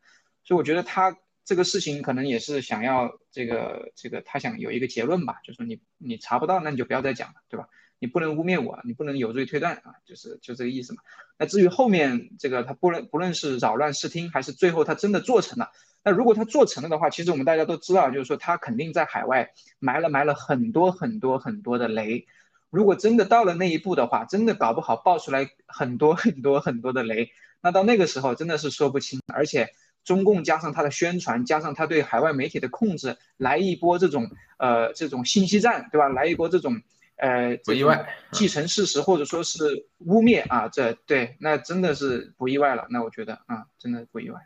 [0.43, 1.15] 所以我觉得他。
[1.47, 7.67] 这个事情可能也是想要这个这个，他想有一个结论吧，就说你你查不到，那你就不要再讲了，对吧？
[7.99, 11.01] 你不能污蔑我，你不能有罪推断啊，就是就这个意思嘛。
[11.37, 15.71] 那至于后面这个他不论不论是扰乱视听，还是最后他真的做成了，
[16.03, 22.27] 那如果他做成了的话，其实我们大家都知道，就是说他肯定在海外埋了埋了很多很多很多的雷。
[22.69, 27.31] 如果真的到了那一步的话，真的搞不好爆出来很多很多很多的雷，
[27.61, 29.69] 那到那个时候真的是说不清，而且。
[30.05, 34.29] 中共加上他的宣传，加上他对海外媒体的控制，来一波这种
[34.59, 36.07] 呃这种信息战，对吧？
[36.09, 36.79] 来一波这种
[37.17, 42.87] 呃不意外继承事实或者说是污蔑啊，这对那真的是不意外了。
[42.89, 44.39] 那我觉得啊，真的不意外。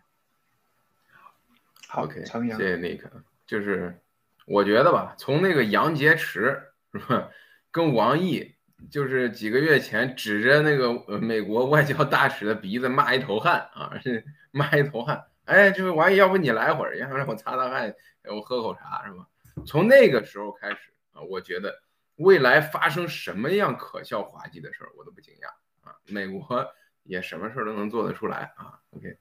[1.87, 3.01] 好，OK，谢谢 Nick。
[3.47, 3.99] 就是
[4.45, 6.59] 我觉得吧，从那个杨洁篪
[6.93, 7.29] 是吧，
[7.71, 8.55] 跟王毅
[8.91, 15.25] 就是几个月前指着那个美国外交大使的鼻子骂一头汗啊，是骂一头汗。
[15.45, 17.91] 哎，就是王毅，要不你来会儿，要不让我擦擦汗，
[18.25, 19.27] 我喝口茶，是吧？
[19.65, 20.77] 从那个时候开始
[21.11, 21.81] 啊，我觉得
[22.19, 25.95] 未来发生什么样可笑滑稽的事儿，我都不惊讶啊。
[26.05, 26.65] 美国
[27.03, 28.79] 也什么事儿都能做得出来啊。
[28.91, 29.17] OK，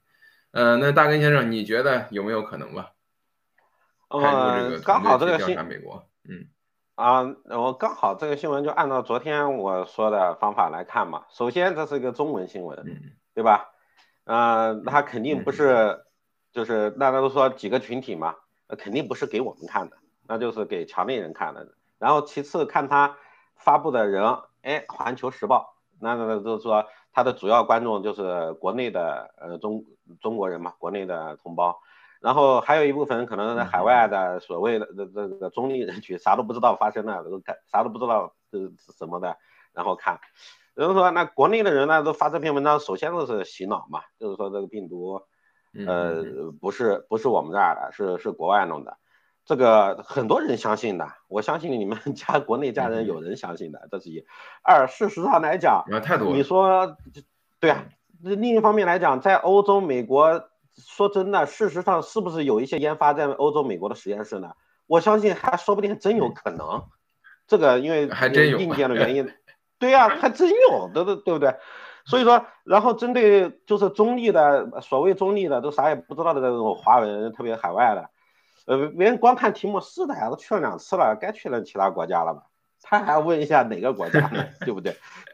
[0.51, 2.91] 呃，那大根先生，你觉得有没有可能吧？
[4.09, 6.47] 呃，刚好这个新美国，嗯，
[6.95, 11.25] 啊，我刚好这个新闻就按照昨天我说的方法来看嘛。
[11.29, 13.71] 首先，这是一个中文新闻，对吧？
[14.25, 16.05] 嗯，它肯定不是。
[16.51, 18.35] 就是大家都说几个群体嘛，
[18.67, 21.75] 那肯定不是给我们看的，那就是给墙内人看的。
[21.99, 23.17] 然后其次看他
[23.55, 24.23] 发布的人，
[24.63, 29.85] 哎，《环球时报》，那那就是说他的主要观众就是国内的呃中
[30.19, 31.79] 中国人嘛，国内的同胞。
[32.19, 39.37] 然后还有一部分可能在海外的所谓的这这个中立人群，啥都不知道发生了，都看啥都不知道是什么的，
[39.73, 40.19] 然后看。
[40.73, 45.21] 然后说那国内的人呢，都发这篇文章，首先都是洗脑嘛，就是说这个病毒。
[45.85, 46.23] 呃，
[46.59, 48.97] 不是不是我们这儿的，是是国外弄的，
[49.49, 54.23] 这个很多人相信的，我相信你们 家国内家人有人相信的，这是一。
[54.61, 56.35] 二，事实上来讲，太多。
[56.35, 56.95] 你说，
[57.59, 57.85] 对啊，
[58.21, 60.43] 另一方面来讲，在欧洲、美国，
[60.77, 64.51] 说真的，事实上是不是有一些研发在欧洲、美国的实验室呢？
[64.85, 66.83] 我相信还说不定真有可能。
[67.47, 69.33] 这个因为还真有硬件的原因，
[69.79, 71.55] 对呀，还真有，对对对不对？
[72.05, 78.11] 所以说，然后针对就是中立的，所谓中立的都啥也不知道的那种华人，特别海外的，
[78.69, 82.43] 呃，别人光看题目是的呀，都去了两次了，该去了其他国家了吧？
[82.83, 84.45] 他还要问一下哪个国家呢？
[84.61, 84.95] 对不对？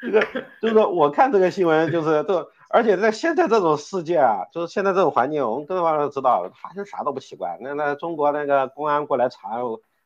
[0.00, 0.22] 这个
[0.62, 7.58] 就是说，我看这个新闻就是这，而且在现在这种世界啊，就是现在这种环境，我们各方都知道，发生啥都不奇怪。
[7.60, 9.60] 那那中国那个公安过来查，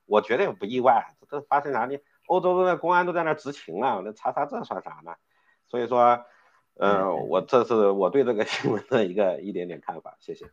[0.06, 1.14] 我绝对不意外。
[1.30, 1.96] 这发生啥呢？
[2.26, 5.12] 欧洲的公安都在那执勤了，那查查这算啥呢？
[5.68, 6.24] 所以说，
[6.74, 10.50] 呃，我这是我对这个新闻的一个一点点看法，谢谢。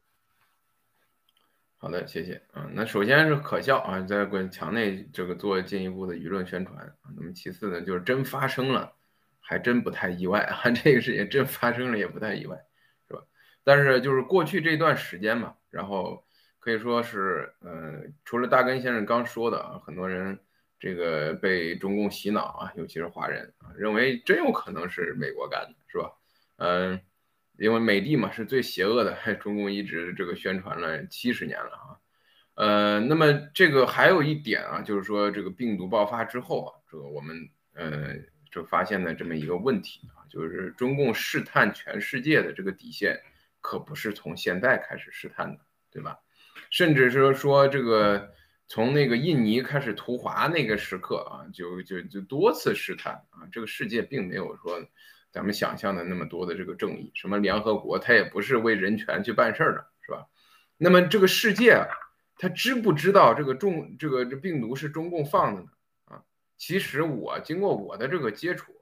[1.80, 2.42] 好的，谢谢。
[2.56, 6.92] 嗯，那首先是可笑啊，在国墙内这个做进一步的舆论宣传。
[7.16, 8.92] 那么其次呢，就是真发生了，
[9.40, 10.70] 还真不太意外啊。
[10.74, 12.58] 这个事情真发生了也不太意外，
[13.08, 13.22] 是吧？
[13.64, 16.26] 但是就是过去这段时间嘛，然后
[16.58, 20.40] 可以说是，呃，除了大根先生刚说的啊，很多人
[20.80, 26.12] 这个被中共洗脑啊，尤其是华人啊，认为真有可能是美国干的，是吧？
[26.58, 27.00] 嗯。
[27.58, 31.98] 因为美帝嘛是最邪恶的， 中共一直这个宣传了七十年了啊，
[32.54, 38.14] 呃，那么这个还有一点啊，就是说这个病毒爆发之后啊，这个我们呃
[38.52, 43.20] 就发现了这么一个问题啊，就是中共试探全世界的这个底线，
[43.60, 45.60] 可不是从现在开始试探的，
[45.92, 46.18] 对吧？
[46.70, 48.34] 甚至是说这个
[48.68, 54.80] 从那个印尼开始图华那个时刻啊，就就就多次试探啊，这个世界并没有说。
[55.32, 60.26] 咱们想象的那么多的这个正义，什么联合国，它也不是为人权去办事儿的，是吧？
[60.78, 61.88] 那么这个世界啊，
[62.38, 65.68] 它知不知道这个中这个这病毒是中共放的呢？
[66.06, 66.24] 啊，
[66.58, 68.74] 其实我经过我的这个接触，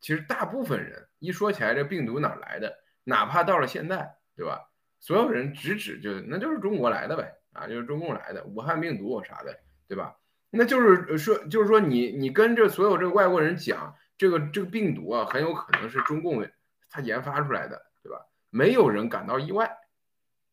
[0.00, 4.60] 其实大部分人一说起来这病毒哪来的，哪怕到了现在，对吧？
[5.00, 10.16] 所有人直指就那就是中国来的呗，啊，就是中共来的武汉病毒啥的，对吧？
[10.50, 13.94] 那就是说就是说你你跟这所有这个外国人讲。
[14.16, 16.46] 这个这个病毒啊，很有可能是中共
[16.88, 18.18] 他研发出来的，对吧？
[18.50, 19.68] 没有人感到意外，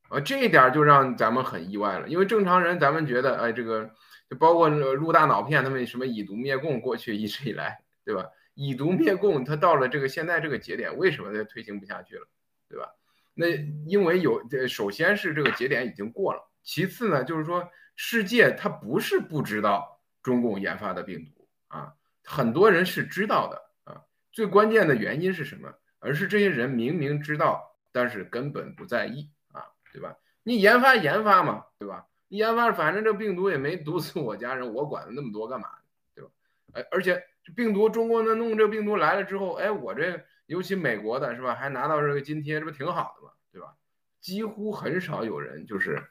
[0.10, 2.08] 啊，这一点就让咱们很意外了。
[2.08, 3.92] 因为正常人，咱们觉得，哎，这个
[4.28, 8.26] 就包括录大脑片，他们什么以毒灭共，过去一直以来，对吧？
[8.56, 12.28] 以毒灭共，他到了这个现在这个节点，为什么他推行不下去了，
[12.68, 12.90] 对吧？
[13.34, 13.48] 那
[13.86, 21.94] 因为有，首先是这个节点已经过了，其次呢，就是说世界它不是不知道中共研发的病毒啊。
[22.24, 23.62] 很多人是知道的
[23.92, 25.74] 啊，最关键的原因是什么？
[26.00, 30.16] 而是这些人明明知道，但是根本不在意啊，对吧？
[30.44, 32.08] 你研发研发嘛，对吧？
[32.28, 35.70] 你研发，反正这病毒也没毒死我家人，我管那么多干嘛？
[36.16, 36.32] 对吧？
[36.74, 43.34] 哎，而且这病毒，中国那弄这病毒来了之后，哎，我这尤其美国的是吧，还拿到这个津贴，这不挺好的嘛？
[43.52, 43.76] 对吧？
[44.20, 46.02] 几乎很少有人就是。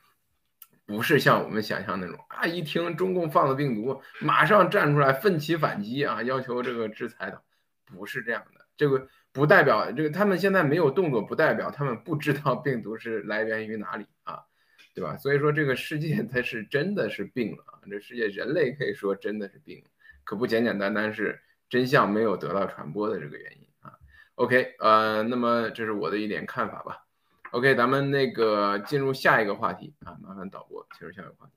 [0.90, 7.40] 不是像我们想象那种啊，一听中共放的病毒，马上站出来奋起反击啊，要求这个制裁的，
[7.86, 8.66] 不是这样的。
[8.76, 14.40] 这个不代表这个他们现在没有动作，不代表他们不知道病毒是来源于哪里啊，
[14.92, 15.16] 对吧？
[15.16, 19.84] 所以说这个世界它是真的是病了啊，这世界人类可以说真的是病，
[20.24, 23.92] 可不简简单单是真相没有得到传播的这个原因啊。
[24.34, 27.06] OK，呃，那么这是我的一点看法吧。
[27.52, 31.52] OK，咱们那个进入下一个话题啊，麻烦导播进入下一个话题。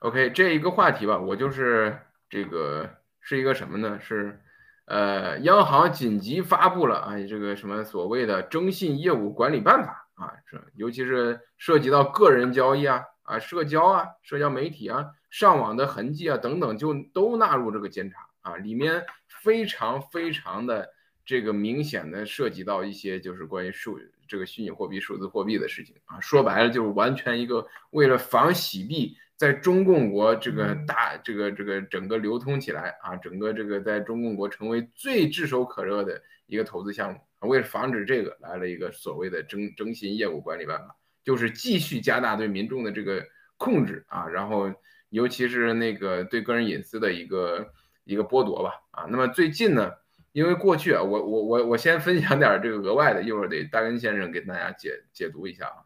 [0.00, 1.96] OK，这一个话题吧，我就是
[2.28, 2.90] 这个
[3.20, 4.00] 是一个什么呢？
[4.00, 4.42] 是
[4.86, 20.88] 呃，央行紧急发布了啊，这个什么所谓的征信业务管理办法啊，这尤其是涉及到个人交易啊、啊社交啊、社交媒体啊、上网的痕迹啊等等，就都纳入这个监察啊，里面非常非常的。
[21.30, 43.24] 这个明显的涉及到一些就是关于数这个虚拟货币、数字货币的事情啊，说白了就是完全一个为了防洗币，在中共国这个大这个这个整个流通起来啊，整个这个在中共国成为最炙手可热的一个投资项目啊，为了防止这个，来了一个所谓的征征信业务管理办法，就是继续加大对民众的这个
[43.56, 44.74] 控制啊，然后
[45.10, 47.72] 尤其是那个对个人隐私的一个
[48.02, 49.92] 一个剥夺吧啊，那么最近呢？
[50.32, 55.82] 因为过去啊，我我我我先分享点这个额外的，一会儿得大根先生给大家解解读一下啊。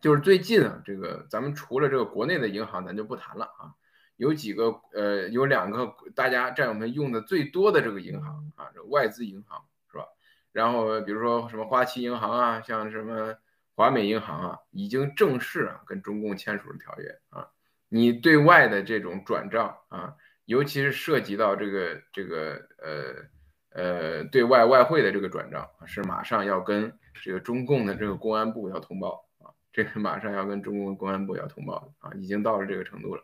[0.00, 3.70] 就是最近啊，这个咱们除了这个国内的银行，咱就不谈了啊。
[4.16, 10.04] 有几个呃，有两个大家战友们用的最多的这个银行啊，这外资银行是吧？
[10.52, 13.36] 然后比如说什么花旗银行啊，像什么
[13.74, 17.46] 华美银行啊，已经正式啊跟中共签署了条约啊，
[17.88, 20.14] 你对外的这种转账啊，
[20.46, 23.35] 尤其是涉及到这个这个呃。
[23.76, 26.90] 呃，对外外汇的这个转账是马上要跟
[27.22, 33.22] 这个中共的这个公安部要通报啊，这个马上要跟中共公安部要通报啊，已经到了这个程度了。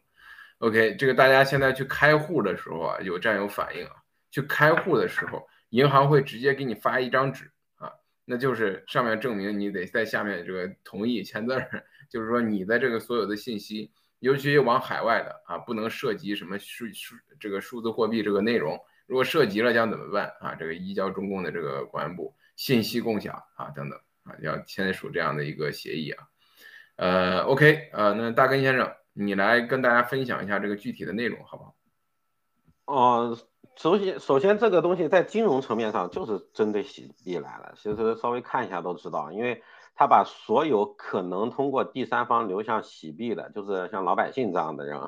[0.58, 3.92] OK，这个大家现在去开户的时候啊，有战友反映啊，
[4.30, 7.90] 去开户的时候，银行会直接给你发一张纸啊，
[8.26, 18.78] 那就是上面证明你得在下面这个同意签字儿，就是说你的这个所有的信息，尤其往海外的啊，不能涉及什么数数这个数字货币这个内容。
[19.12, 20.54] 如果涉及了将怎么办啊？
[20.54, 26.28] 这个移交中共的这个公安部信息共享啊等等啊，要签署这样的一个协议啊。
[26.96, 31.76] 呃，OK，呃，那大根先生，你来跟大家分享一下这个具体的内容好不好？
[32.86, 33.38] 哦，
[33.76, 39.62] 首先首先这个东西在金融层面上就是针对洗币来了，其实稍微看一下都知道，因为
[39.94, 44.98] 他把所有可能通过第三方流向洗币的，就是像老百姓这样的人，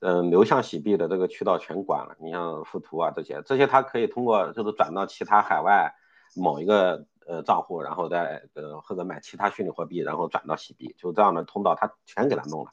[0.00, 2.16] 嗯，流向洗币的这个渠道全关了。
[2.20, 5.94] 你像富途啊这些，这些他可以通过就是转到其他海外
[6.34, 12.70] 某一个呃账户，然后再呃或者买其他虚拟货币，然后转到洗币，就这样的通道他全给他弄了。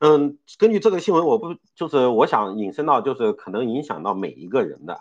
[0.00, 5.00] 嗯，根据这个新闻，我不就是我想引申到就是可能影响到每一个人的啊，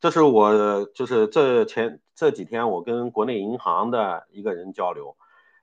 [0.00, 5.16] 这是我就是这前这几天我跟国内银行的一个人交流，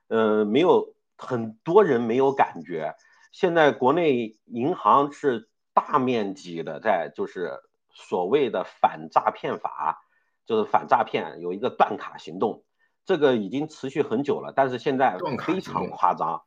[0.07, 2.95] 呃，没有很多人没有感觉，
[3.36, 7.59] 现在国内银行是大面积的在就是
[7.89, 9.99] 所谓的反诈骗法，
[10.45, 12.63] 就是反诈骗有一个断卡行动，
[13.05, 16.43] 这个已经持续很久了，但是现在非常夸张。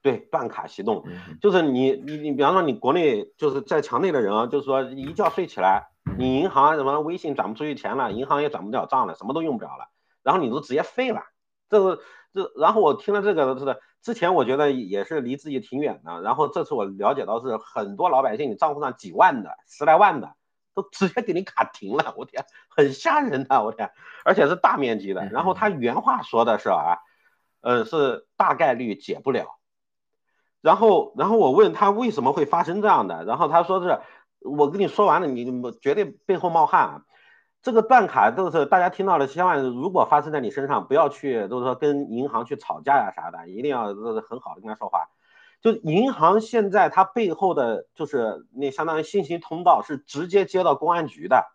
[0.00, 1.04] 对，断卡行动，
[1.42, 9.90] 就是你你你，比方说你国内就是在墙内的人啊，就是说一觉睡起来，你银行什么微信转不出去钱了，银行也转不了账了，什么都用不了了，
[10.22, 11.20] 然后你都直接废了。
[11.70, 12.00] 这个
[12.34, 20.34] 这，然后我听了这个是之前我觉得也是离自己挺远的，然后这次我了解到是很多老百姓你账户上几万的、十来万的
[20.74, 23.90] 都直接给你卡停了，我天，很吓人的，我天，
[24.24, 25.26] 而且是大面积的。
[25.26, 26.98] 然后他原话说的是啊，
[27.60, 29.58] 呃，是大概率解不了。
[30.60, 34.00] 然后，然后我问他为什么会发生这样的，然后他说是，
[34.40, 35.44] 我跟你说完了，你
[35.80, 37.04] 绝对背后冒汗啊。
[37.62, 45.08] 这个断卡都是大家听到了，千万如果发生在你身上，不要去，就是说跟银行去吵架呀啥的，一定要就是很好的跟他说话。
[45.60, 51.46] 就银行现在它背后的就是那相当于信息通道是直接接到公安局的，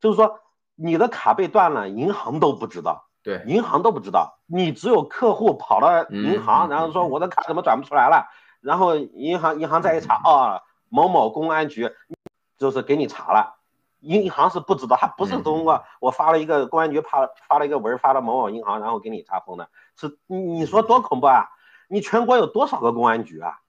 [0.00, 0.40] 就是说
[0.74, 3.04] 你的卡被断了，银行都不知道。
[3.22, 8.26] 对，银行都不知道，你只有客户跑到银行，然后说我的卡怎么转不出来了，
[8.60, 11.90] 然后银行银行再一查，哦，某某公安局
[12.56, 13.57] 就是给你查了，
[14.00, 21.48] 银行是不知道，他不是通过我发了一个公安局发发了一个文发到某某银行，然后给你查封的，是你说多恐怖啊？
[21.88, 23.60] 你全国有多少个公安局啊？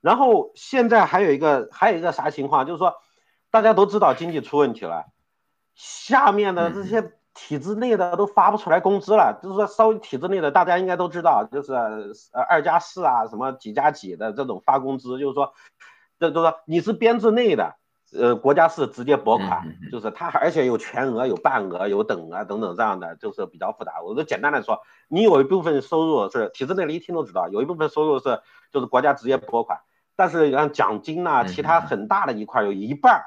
[0.00, 2.94] 然后现在还有一个还有一个啥情况，就是说
[3.50, 5.06] 大家都知道经济出问题了，
[5.74, 7.12] 下面的这些。
[7.34, 15.52] 体制内的都发不出来工资了，就是说稍微体制内的大家应该都知道，就是呃二加四啊，什么几加几的这种发工资，就是说，
[16.18, 17.76] 这都是说你是编制内的，
[18.16, 24.00] 呃国家是直接拨款，就是它而且有全额、有半额、有等额等等这样的，就是比较复杂。
[24.02, 28.40] 我就简单的说，你有一部分收入是体制内的一听都知道，有一部分收入是
[28.72, 29.80] 就是国家直接拨款，
[30.16, 33.22] 但是像奖金呐，其他很大的一块有一半，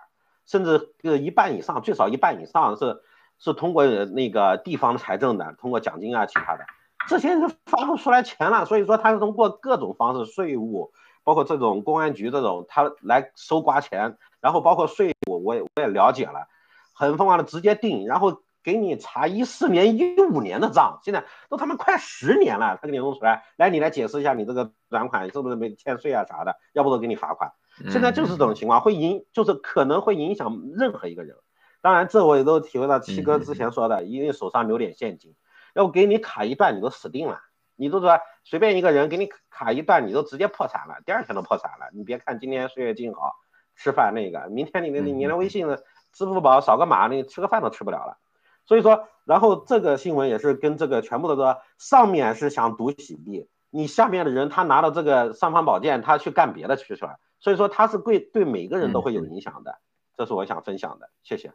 [0.46, 3.02] 甚至呃一半以上，最少一半以上是。
[3.44, 6.64] 是通过那个地方财政的，通过奖金啊，其他的
[7.08, 16.48] 这些是发不出来钱了，所以说他是通过各种方式，税务，包括这种公安局这种，他来收刮钱，然后包括税务，我也我也了解了，
[16.94, 27.54] 很疯狂的直接定，然后给你查一四年、一五年的账，现在都他妈快十年了，他给你弄出来，来你来解释一下你这个转款是不是没欠税啊啥的，要不都给你罚款，
[27.90, 31.38] 现在就是这种情况，会影就是可能会影响任何一个人。
[31.82, 35.36] 当然，这我也都体会到七哥之前说的，因为手上留点现金，
[35.74, 37.40] 要不给你卡一段，你都死定了。
[37.76, 41.90] 你都说随便一个人给你卡一段，你都直接破产了，第二天都破产了。
[41.94, 43.34] 你别看今天岁月静好，
[43.76, 45.68] 吃饭那个，明天你你你连微信、
[46.12, 48.18] 支付宝扫个码，你吃个饭都吃不了了。
[48.66, 57.20] 所以说，然后这个新闻也是跟这个全部都说，上面是想赌洗币，你下面的人他拿到这个尚方宝剑，他去干别的去了。
[57.40, 59.80] 所以说他是对对每个人都会有影响的，
[60.16, 61.52] 这是我想分享的，谢谢。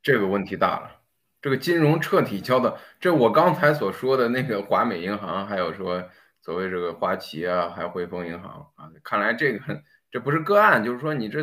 [0.00, 0.90] 这个问题大了，
[1.40, 6.04] 这个金融彻底交的这我刚才所说的那个华美银行，还有说
[6.40, 9.82] 所谓这个花旗啊，还有汇丰银行啊，看来这个
[10.12, 11.40] 这不是个案，就是说你这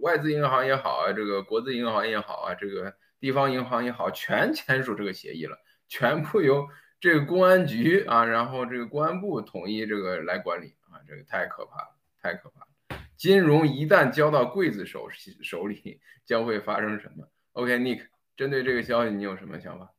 [0.00, 5.58] 外资银行也好啊，这个国资银行也好啊，这个地方银行也好，全签署这个协议了，
[5.88, 6.64] 全部由
[7.00, 11.88] 这个公安局啊，然后这个公安部统一这个来管理啊，这个太可怕了，
[12.22, 13.00] 太可怕了。
[13.16, 15.08] 金融一旦交到刽子手
[15.42, 18.06] 手里，将会发生什么？OK，Nick，
[18.36, 19.90] 针对这个消息，你有什么想法？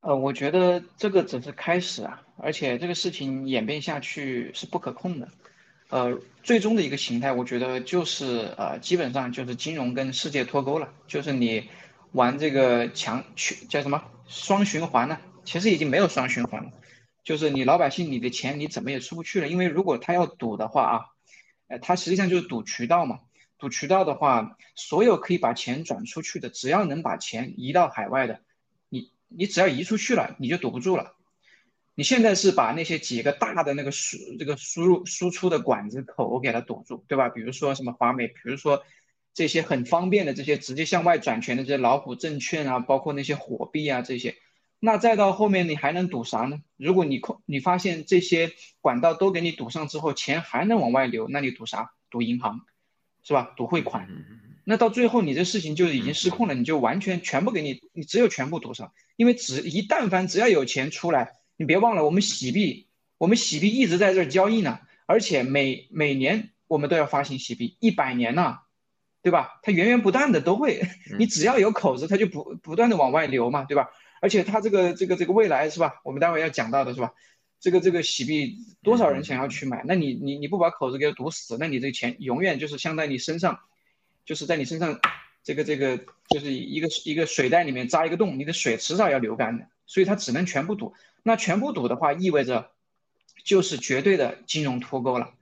[0.00, 5.28] 呃，我觉得这个只是开始啊，而且这个事情演变下去是不可控的。
[5.90, 11.68] 呃，最终的一个形态，我觉得就是呃，基本上就是金融跟世界脱钩了，就是你
[12.12, 15.18] 玩这个强去叫什么双循环呢？
[15.44, 16.70] 其实已经没有双循环了，
[17.24, 21.00] 就是你老百姓你的钱你怎么也出不去了，因为如果他要赌的话啊，
[21.66, 23.20] 呃，他实际上就是赌渠道嘛。
[23.58, 28.40] 赌渠道的话，所有可以把钱转出去的，只要能把钱移到海外的，
[29.28, 31.14] 你只要移出去了，你就堵不住了。
[31.94, 37.28] 你现在是把那些几个大的那个输这个输入输出的管子口给它堵住，对吧？
[37.28, 38.84] 比如说什么华美，比如说
[39.34, 44.36] 这些很方便的这些直接向外转权的这些老虎证券啊，包括那些火币啊这些，
[44.78, 46.60] 那再到后面你还能堵啥呢？
[46.76, 51.92] 如果你控你发现这些管道都给你堵上之后，钱还能往外流，那你堵啥？
[52.10, 52.60] 堵银行，
[53.24, 53.52] 是吧？
[53.56, 54.08] 堵汇款。
[54.70, 68.58] 那到最后，你这事情就已经失控了，你就完全全部给你，你只有全部堵上，因为只一但凡只要有钱出来，你别忘了，我们洗币，我们洗币一直在这儿交易呢，而且每每年我们都要发行洗币，一百年呢，
[69.22, 69.58] 对吧？
[69.62, 70.82] 它源源不断的都会，
[71.18, 73.88] 你只要有口子，它就不不断的往外流嘛，对吧？
[74.20, 75.94] 而且它这个这个这个未来是吧？
[76.04, 77.14] 我们待会要讲到的是吧？
[77.58, 79.82] 这个这个洗币多少人想要去买？
[79.86, 83.60] 那你你你不把口子给堵死，那你这钱永远就是镶在你身上。
[84.28, 85.00] 就是在你身上，
[85.42, 85.96] 这个这个
[86.28, 90.92] 就是一个一个水袋里面扎一个洞，你的水迟早要流干的，所以它只能全部堵。
[91.22, 92.70] 那全部堵的话，意味着
[93.42, 95.32] 就是绝对的金融脱钩了，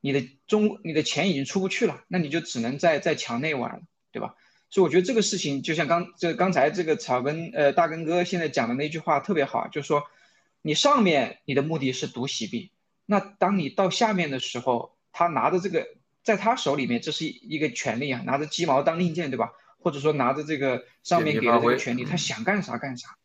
[0.00, 4.34] 你的中你的钱已经出不去了，那你就只能在在墙内玩了，对吧？
[4.70, 10.04] 所以我觉得这个事情就像刚这刚才这个草根呃大根哥现在讲的那句话特别好，就是说
[10.62, 12.70] 你上面你的目的是赌洗币，
[13.04, 15.86] 那当你到下面的时候，他拿着这个。
[16.22, 19.52] 在他手里面，这是一个权利啊，拿着鸡毛当令箭，对吧？
[19.78, 23.16] 或者说拿着这个上面给的这个权利，他想干啥干啥，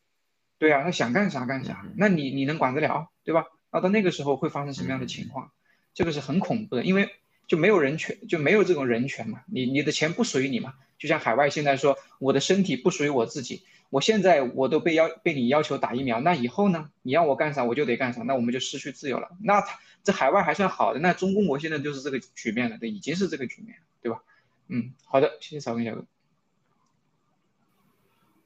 [0.57, 3.45] 对啊，他想干啥干啥，那你你能管得了，对吧？
[3.71, 5.51] 那到那个时候会发生什么样的情况？
[5.93, 7.09] 这个是很恐怖的，因为
[7.47, 9.41] 就没有人权，就没有这种人权嘛。
[9.45, 10.73] 你你的钱不属于你嘛？
[10.97, 16.89] 就像海外现在说，我的身体不属于我自己，我现在我都被要被你要求打疫苗，那以后呢？
[17.01, 19.29] 你让我干啥我就得干啥，那我们就失去自由了。
[19.41, 19.63] 那。
[20.03, 24.23] 这海外还算好的，那中公国现在就是这个局面了，对，已经是这个局面，对吧？
[24.69, 26.05] 嗯，好的，谢谢曹根小哥。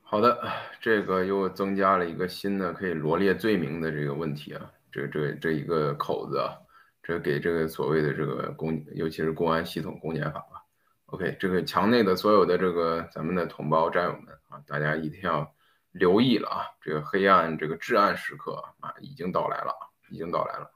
[0.01, 0.41] 好的，
[0.79, 6.57] 这个又增加了一个新的可以罗列罪名的这个问题啊，这这这一个口子啊，
[7.03, 10.65] 这给这个所谓的这个公，尤其是公安系统公检法吧。
[11.07, 15.55] OK，这个墙内的所有的这个咱们的同胞战友们啊，大家一定要
[15.91, 20.69] 留意了啊，这个黑暗这个至暗时刻啊，已经到来了啊，已经到来了。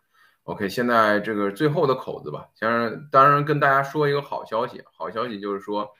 [0.45, 5.91] OK，现在这个最后的口子吧，先当然跟大家说一个好消息，好消息就是说，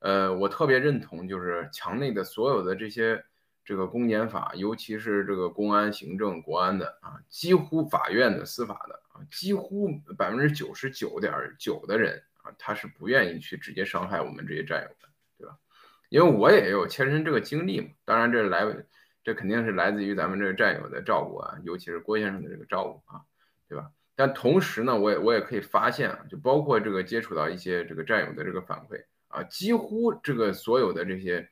[0.00, 3.24] 呃，我特别认同，就是墙内的所有的这些
[3.64, 9.88] 这个公检法，尤其是这个公安、行政、国安的啊，几乎法院的司法的啊，几乎
[10.18, 15.08] 百分之九十九点九的人啊，他是不愿意去直接伤害我们这些战友的，
[16.08, 18.64] 因为我也有亲身这个经历嘛，当然这来
[19.22, 23.20] 这肯定是来自于咱们这个战友的照顾啊，尤其是郭先生的这个照顾啊。
[23.70, 23.90] 对吧？
[24.16, 31.46] 但同时呢，我也我也可以发现啊，就包括这个接触到一些这个战友的这个反馈啊，几乎这个所有的这些，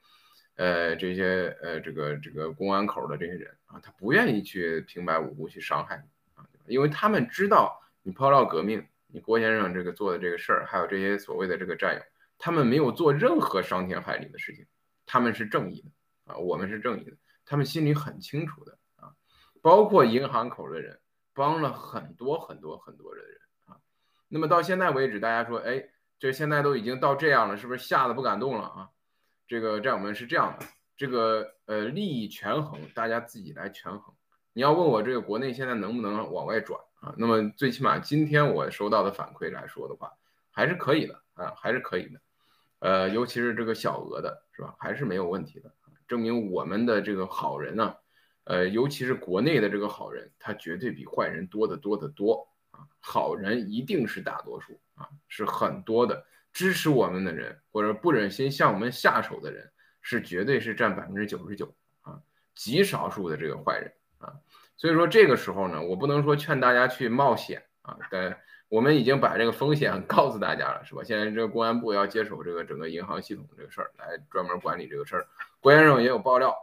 [0.54, 12.00] 呃，这些呃，这个这个公安口的这些人啊，他不愿意去平白无故去伤害你啊，因为他们知道你炮烙革命，你郭先生这个做的这个事儿，还有这些所谓的这个战友，
[12.38, 14.66] 他们没有做任何伤天害理的事情，
[15.06, 19.12] 他们是正义的啊，我们是正义的，他们心里很清楚的啊，
[19.62, 21.00] 包括银行口的人。
[21.38, 23.76] 帮了很多很多很多的人啊，
[24.26, 25.86] 那么到现在为止，大家说，哎，
[26.18, 28.88] 这现在都已经到这样了，是不是吓得不敢动了啊？
[29.46, 30.64] 这个战友们是这样的，
[30.96, 34.14] 这个呃利益权衡，大家自己来权衡。
[34.54, 37.14] 你要问我这个国内现在能不能往外转啊？
[37.18, 40.10] 那么最起码今天我收到的反馈来说的话，
[40.50, 42.18] 还是可以的啊，还是可以的。
[42.86, 44.72] 呃，尤其是这个小额的，是吧？
[44.78, 45.74] 还是没有问题的，
[46.06, 47.96] 证明我们的这个好人呢。
[48.44, 52.86] 呃，尤其是国内的这个好人，他绝对比坏人多得多得多啊！
[53.00, 59.68] 好人一定是大多数啊，是很多的支持我们的人，或者不忍心向我们下手的人，
[60.00, 62.20] 是绝对是占百分之九十九啊，
[62.54, 64.32] 极少数的这个坏人啊。
[64.76, 71.02] 所以说这个时候呢，我不能说劝大家去冒险啊，但我们已经把这个风险告诉大家了，是吧？
[71.04, 75.26] 现在这个公安部要接手这个整个银行系统这个事儿，来专门管理这个事儿。
[75.60, 76.54] 郭先生也有爆料。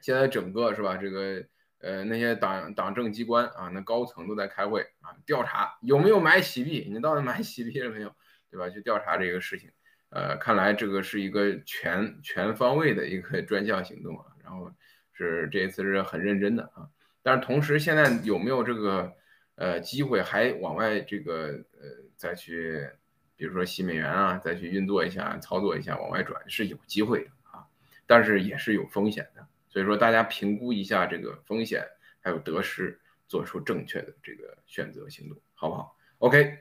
[0.00, 0.96] 现在整个是吧？
[0.96, 1.44] 这个
[1.78, 8.14] 呃，那些党党政机关啊，那高层都在开会啊，调查有没有买洗币，你到底买洗币了没有，
[8.50, 8.68] 对吧？
[8.68, 9.70] 去调查这个事情。
[10.10, 14.26] 呃，看来这个是一个全全方位的一个专项行动啊。
[14.42, 14.70] 然后
[15.12, 16.88] 是这一次是很认真的啊。
[17.22, 19.12] 但是同时，现在有没有这个
[19.56, 22.88] 呃机会还往外这个呃再去，
[23.36, 27.66] 比如说洗美元啊，再去运作一下、操作一下往外转是有机会的啊，
[28.06, 29.46] 但是也是有风险的。
[29.68, 31.84] 所以说，大家评估一下这个风险
[32.20, 36.58] 还有得失，做出正确的这个选择行动，好不好？OK，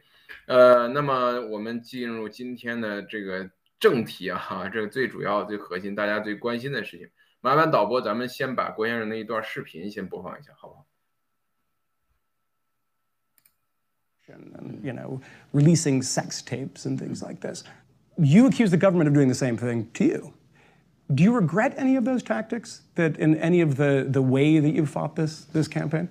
[0.48, 7.08] 呃，那么我们进入今天的这个正题啊，这个最主要、最核心、大家最关心的事情，
[7.40, 10.88] 麻烦导播，咱们先把郭先生那一段视频先播放一下，好不好？
[14.34, 15.22] Abortion and, you know,
[15.52, 17.64] releasing sex tapes and things like this.
[18.18, 20.34] You accuse the government of doing the same thing to you.
[21.14, 24.70] Do you regret any of those tactics that in any of the, the way that
[24.70, 26.10] you fought this, this campaign?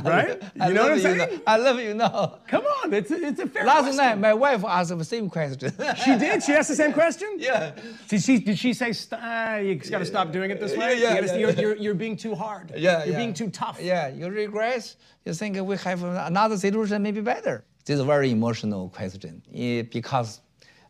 [0.03, 0.41] right?
[0.59, 1.17] I You know what I'm love you saying?
[1.17, 1.53] now.
[1.53, 2.39] I love you now.
[2.47, 3.97] Come on, it's a, it's a fair Last question.
[3.97, 5.71] night, my wife asked the same question.
[6.03, 6.43] She did?
[6.43, 7.27] She asked the same question?
[7.37, 7.71] Yeah.
[8.09, 10.99] Did she, did she say, St- ah, you got to stop doing it this way?
[10.99, 11.61] Yeah, You gotta- yeah, you're, yeah.
[11.61, 12.71] You're, you're being too hard.
[12.75, 13.17] Yeah, You're yeah.
[13.17, 13.79] being too tough.
[13.81, 14.95] Yeah, you regret.
[15.25, 17.63] You think we have another solution maybe better.
[17.85, 19.41] This is a very emotional question.
[19.53, 20.39] Eh, Because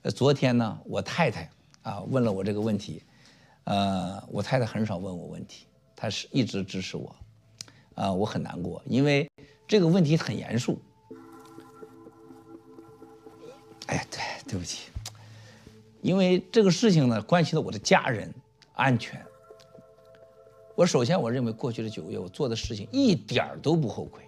[0.01, 1.49] 呃昨天呢，我太太
[1.83, 3.01] 啊问了我这个问题，
[3.65, 5.65] 呃，我太太很少问我问题，
[5.95, 7.15] 她是一直支持我，
[7.94, 9.30] 啊，我很难过，因为
[9.66, 10.78] 这个问题很严肃。
[13.86, 14.90] 哎呀，对，对不起，
[16.00, 18.32] 因为这个事情呢，关系到我的家人
[18.74, 19.20] 安全。
[20.76, 24.22] 我首先我认为过去的九个月我做的事情一点儿都不后悔。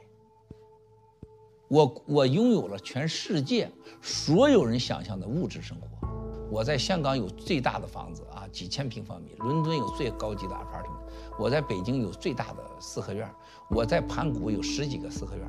[1.68, 3.70] 我我拥有了全世界
[4.02, 6.01] 所有人想象的物质生活。
[6.52, 10.92] 我在香港有最大的房子啊，几千平方米；伦敦有最高级的 apartment；
[11.38, 13.26] 我在北京有最大的四合院；
[13.70, 15.46] 我在盘古有十几个四合院；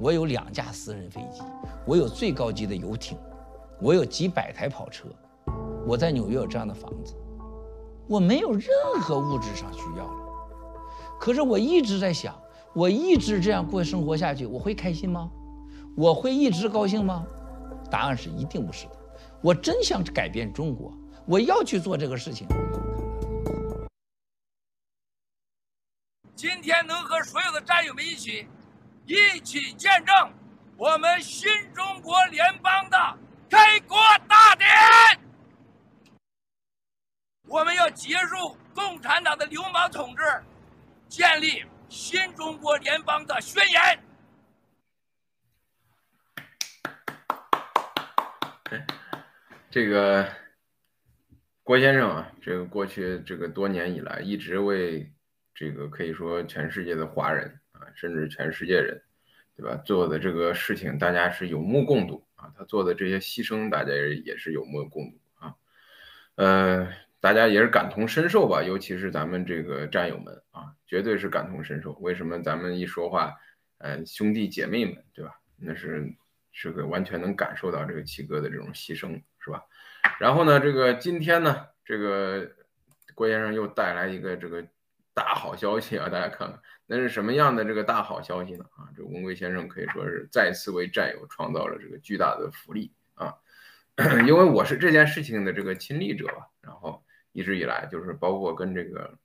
[0.00, 1.42] 我有两架私人飞机；
[1.84, 3.18] 我有最高级的游艇；
[3.82, 5.08] 我有几百台跑车；
[5.86, 7.14] 我在纽约有这样的房子。
[8.08, 8.70] 我没有任
[9.02, 10.20] 何物质上需要了。
[11.20, 12.34] 可是我一直在想，
[12.72, 15.30] 我一直这样过生活下去，我会开心吗？
[15.94, 17.26] 我会一直高兴吗？
[17.90, 18.86] 答案是一定不是。
[19.46, 20.92] 我真想改变中国，
[21.24, 22.48] 我要去做这个事情。
[26.34, 28.44] 今天能和所有的战友们一起，
[29.04, 30.12] 一起见证
[30.76, 32.98] 我们新中国联邦的
[33.48, 34.68] 开国大典。
[37.46, 40.24] 我们要结束共产党的流氓统治，
[41.08, 44.05] 建立新中国联邦的宣言。
[49.76, 50.26] 这个
[51.62, 55.12] 郭先生啊，这个过去这个多年以来，一直为
[55.54, 58.98] 这个可以说全世界的华人啊，甚至全世界人，
[59.54, 59.76] 对吧？
[59.84, 62.50] 做的这个事情，大家是有目共睹啊。
[62.56, 63.92] 他做的这些牺牲，大家
[64.24, 65.54] 也是有目共睹啊。
[66.36, 71.92] 呃，大家也是感同身受吧，尤其是咱们这个战友们啊，绝对是感同身受。
[72.00, 73.34] 为什么咱们一说话，
[73.76, 75.38] 呃，兄弟姐妹们，对吧？
[75.58, 76.14] 那是
[76.58, 79.62] 是个完全能感受到这个七哥的这种牺牲，是吧？
[80.18, 82.50] 然后呢，这个今天呢，这个
[83.14, 84.66] 郭先生又带来一个这个
[85.12, 88.64] 大好消息啊，大家看看那是什么样的这个大好消息呢？
[88.74, 93.36] 啊，这文贵先生可以说是再次为战友创造了这个巨大的福利啊，
[94.26, 99.18] 因为我是这件事情的这个亲历者吧，然后一直以来就是包括跟这个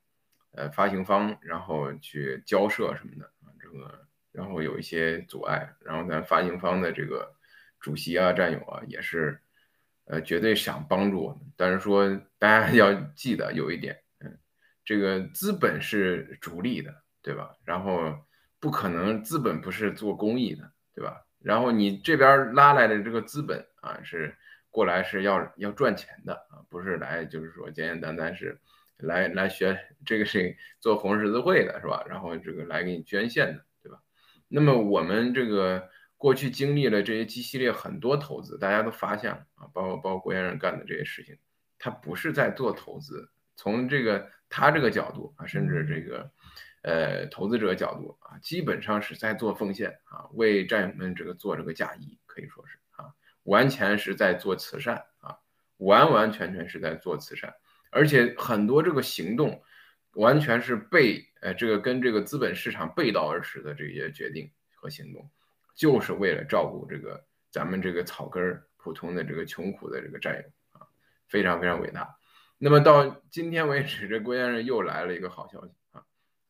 [0.52, 5.74] 呃发行方然后去交涉什么的啊，这个然后有一些阻碍，
[6.08, 7.34] 咱发行方的这个
[7.80, 9.40] 主席啊、战友啊也是。
[10.06, 14.38] 呃，绝对想帮助我们，但是说大家 要记得有一点，嗯，
[14.84, 17.56] 这个资本是逐利的，对吧？
[17.64, 18.18] 然后
[18.60, 21.26] 不可能资本不是做公益的，对吧？
[21.40, 24.36] 然后你这边拉来的这个资本啊，是
[24.70, 28.60] 过来是要要赚钱的啊，不是来就是说简简单单是
[28.98, 32.04] 来来学这个是做红十字会的是吧？
[32.10, 33.64] 然后这个来给你捐献的，
[34.52, 35.90] 那么我们这个。
[36.22, 41.36] 过去经历了这些 G 系列很多投资，大家都发现了啊，包括包括郭先生干的这些事情，
[41.80, 46.32] 他不是在做投资，从这个他这个角度啊，甚至这个
[46.84, 53.10] 呃投资者角度啊，基本上是在做奉献啊，为战友们这个做这个嫁衣，可以说是啊，
[53.46, 55.40] 完全是在做慈善啊，
[55.78, 57.52] 完完全全是在做慈善，
[57.90, 59.64] 而且很多这个行动
[60.14, 65.30] 完全是背呃这个跟这个资本市场背道而驰的这些决定和行动。
[65.76, 70.88] 就是为了照顾这个咱们这个草根儿普通的这个穷苦的这个战友啊，
[71.28, 72.16] 非常非常伟大。
[72.58, 76.04] 那么到今天为止，这郭先生又来了一个好消息啊，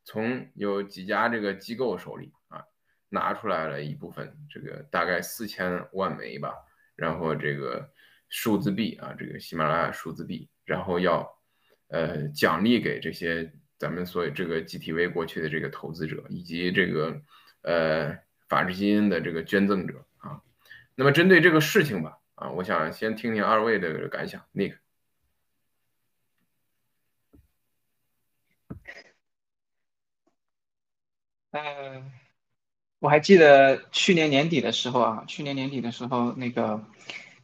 [0.04, 2.64] 从有几家这个机构手里啊
[3.10, 6.54] 拿出来了一部分这个大概四千万枚吧，
[6.96, 7.90] 然后这个
[8.28, 11.30] 数字币啊，这个喜马拉雅数字币，然后要
[11.90, 17.22] 呃奖励给这些咱们所有这个 GTV 过去的这个投资者以及这个
[17.64, 18.18] 呃。
[18.52, 20.42] 法治基金的这个捐赠者啊，
[20.96, 24.76] 那么针对这个事情吧，啊，我想先听听二位的感想，Nick。
[31.52, 32.04] 呃，
[33.00, 36.84] 我还记得去年年底的时候啊，去年年底的时候，那个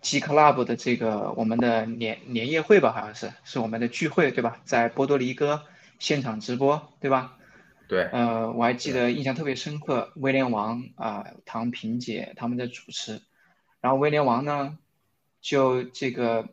[0.01, 4.59] G Club 的这个我们的年年夜会吧，好像是是我们的聚会对吧？
[4.65, 5.63] 在波多黎各
[5.99, 7.37] 现场直播对吧？
[7.87, 13.21] 对，呃，我还记得印象特别深刻，威廉王啊、唐萍姐他们在主持，
[13.79, 14.77] 然后威廉王呢，
[15.39, 16.49] 就这个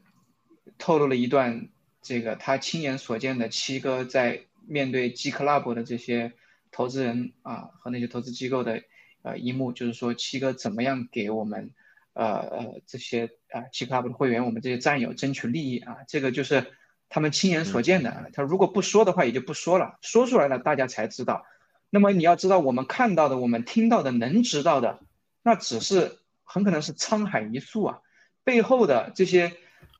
[0.78, 1.68] 透露了一段
[2.02, 6.32] 这个他亲眼所见的七哥在面对 G Club 的这些
[6.70, 8.82] 投资人啊和那些投资机构的
[9.22, 11.72] 呃一幕，就是说七哥怎么样给我们
[12.12, 16.72] 呃呃这些啊 G Club 的会员，我们这些战友争取利益啊，这个就是
[17.14, 18.28] 他们亲眼所见的。
[18.32, 21.46] 他如果不说的话，也就不说了，说出来了大家才知道。
[21.88, 24.98] 那么你要知道，我们看到的、我们听到的、能知道的，
[25.44, 27.98] 那只是很可能是沧海一粟啊，
[28.42, 29.52] 背后的这些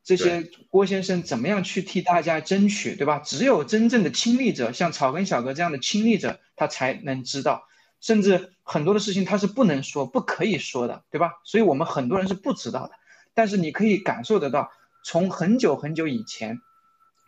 [0.03, 3.21] 这些郭先生怎么样去替大家争取，对吧？
[3.21, 7.69] 只有真正的亲历者，像草根小哥这样的亲历者，他才能知道。
[8.01, 11.35] 甚至很多的事情他是不能说、不可以说的，对吧？
[11.45, 12.95] 所以我们很多人是不知道的。
[13.35, 14.73] 但是你可以感受得到，
[15.05, 16.59] 从很久很久以前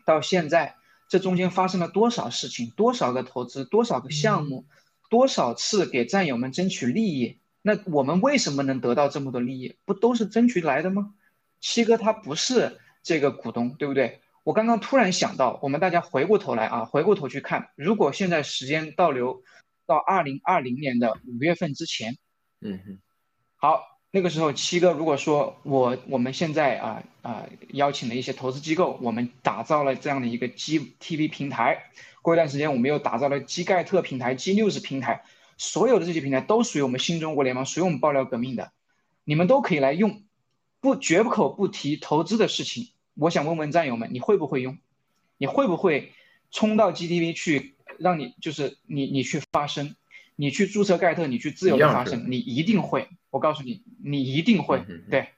[0.06, 0.76] 到现在，
[1.08, 4.64] 这中间发生了多少事情，多少个投资，多少个项目，
[5.10, 7.40] 多少次给战友们争取利益。
[7.60, 9.76] 那我们为什么能得到这么多利益？
[9.84, 11.14] 不都是争取来的吗？
[11.60, 14.20] 七哥他不是这个股东，对不对？
[14.44, 19.42] 我刚刚突然想到，我们大家回过头来啊，回过头去看，如果现在时间倒流
[19.86, 22.16] 到二零二零年的五月份之前，
[22.60, 22.98] 嗯哼，
[23.56, 23.82] 好，
[24.16, 27.44] 那个时候七哥如果说我我们现在啊啊
[27.74, 31.90] 邀请了一些投资机构，我们打造了这样的一个 G TV 平台，
[32.22, 35.24] 过一段时间我们又打造了 G 盖特平台、G News 平台，
[35.58, 38.72] 所有的这些平台都属于我们新中国联盟，属于我们爆料革命的，
[39.24, 40.22] 你们都可以来用，
[40.80, 42.88] 不绝口不提投资的事情。
[43.16, 44.78] 我想问问战友们，你会不会用？
[45.36, 46.14] 你会不会
[46.50, 49.94] 冲到 GTV 去，让你就是你你去发声，
[50.36, 53.08] 你去注册盖特，你去自由的发声，你一定会。
[53.30, 54.84] 我告诉你，你一定会。
[55.10, 55.28] 对，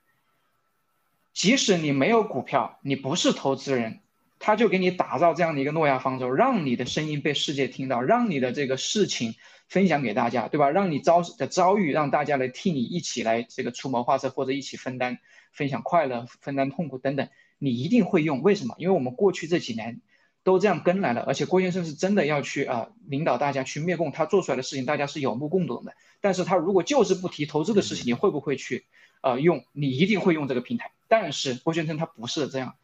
[1.32, 4.00] 即使你没有股票，你不是投资人，
[4.38, 9.34] 他就给你打造这样的一个诺亚方舟，让你的声音被世界听到，让你的这个事情
[9.68, 10.70] 分享给大家，对吧？
[10.70, 15.18] 让你遭的遭遇，让大家来替你一起来这个出谋划策，或者一起分担、
[15.52, 17.28] 分享快乐、分担痛苦等等。
[17.58, 18.74] 你一定会用，为什么？
[18.78, 20.00] 因为我们过去这几年
[20.48, 25.92] 都这样跟来了，而且郭先生是真的要去啊领导大家去灭共，他做出来的事情大家是有目共睹的。
[26.22, 28.86] 但是他如果就是不提投资的事情，你会不会去
[29.20, 29.62] 呃用？
[29.72, 30.92] 你一定会用这个平台。
[31.06, 32.76] 但是郭先生他不是这样，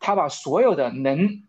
[0.00, 1.44] 他把所有的能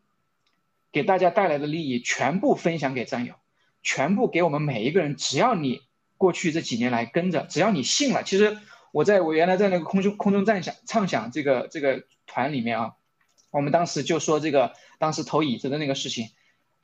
[0.91, 3.33] 给大家带来的利益全部分享给战友，
[3.81, 5.15] 全部给我们每一个人。
[5.15, 5.81] 只要你
[6.17, 8.59] 过去这几年来跟着，只要你信了，其实
[8.91, 12.03] 我在我原来在那个空中空中站想畅想这个这个。
[12.25, 12.93] 团里面啊，
[13.51, 16.29] 我们当时就说这个当时投椅子的那个事情，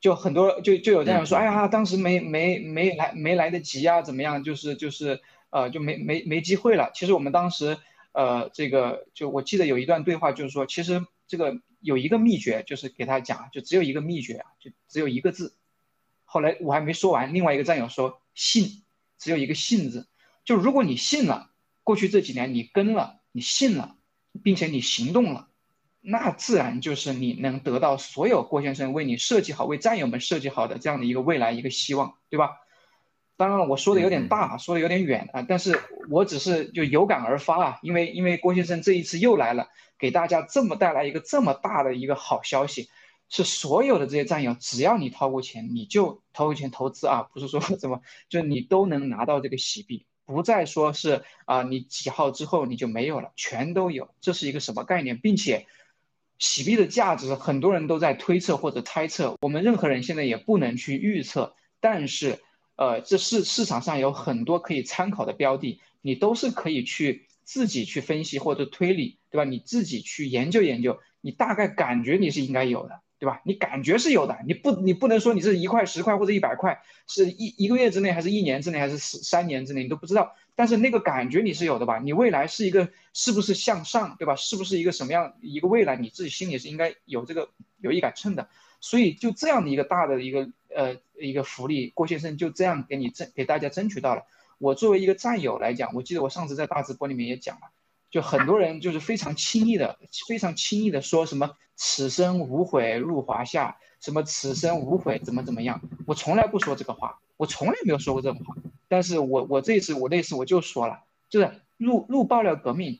[0.02, 4.44] 就很多就就有这样说，哎呀，当时没没没来没来得及啊，怎么样？
[4.44, 6.92] 就是就是呃就没没没机会了。
[6.94, 7.78] 其实我们当时
[8.12, 15.56] 呃这个就我记得有一段对话，就是说其实这个有一个秘诀，就是给他讲，就只有一个秘诀啊，就只有一个字。
[16.26, 18.84] 后来我还没说完，另外一个战友说信，
[19.18, 20.10] 只有一个信字。
[20.44, 21.52] 就如果你信了，
[21.86, 23.96] 过去这几年你跟了，你信了。
[24.44, 25.49] 并且你行动了，
[26.02, 32.52] 那自然就是你能得到所有郭先生为你设计好、为战友们设计好的这样的一个未来一个希望，对吧？
[33.36, 35.80] 当然了，我说的有点大，说的有点远啊，但是
[36.10, 42.90] 我只是就有感而发啊，因为因为郭先生这一次又来了，给大家这么带来一个这么大的一个好消息，
[43.30, 50.06] 是所有的这些战友，只要你掏过钱，你就掏过钱投资啊，不是说怎么就你都能拿到这个喜币。
[50.26, 55.18] 不再说是啊，你几号之后你就没有了，全都有，这是一个什么概念？
[55.18, 55.66] 并且，
[56.40, 61.54] 洗币的价值很多人都在推测或者猜测，我们任何人现在也不能去预测。
[61.82, 62.40] 但是，
[62.76, 69.44] 呃，这是市场上有很多可以参考的标的，你都是可以去自己去分析或者推理，对吧？
[69.44, 73.02] 你自己去研究研究，你大概感觉你是应该有的。
[73.20, 73.42] 对吧？
[73.44, 80.34] 你感觉是有的，你不，你不能说你是一块、十块或者一百块，是一一个月之内，还是一年之内，还是三三年之内，你都不知道。
[80.56, 82.00] 但是那个感觉你是有的吧？
[82.00, 84.36] 你未来是一个是不是向上，对吧？
[84.36, 85.98] 是不是一个什么样一个未来？
[85.98, 87.50] 你自己心里是应该有这个
[87.82, 88.48] 有一杆秤的。
[88.82, 94.24] 所以就这样的一个大的一个呃一个福利，郭先生就这样给你争给大家争取到了。
[94.58, 97.64] 我作为一个战友来讲，我记得我上次在大直播里面也讲了。
[98.10, 108.56] 就很多人就是非常轻易的、非常轻易的说什么“此生无悔入华夏”，什么“此生无悔怎么怎么样”，我从来不说这个话，我从来没有说过这种话。
[108.88, 113.00] 但是我我这次我那次我就说了，就是入入爆料革命，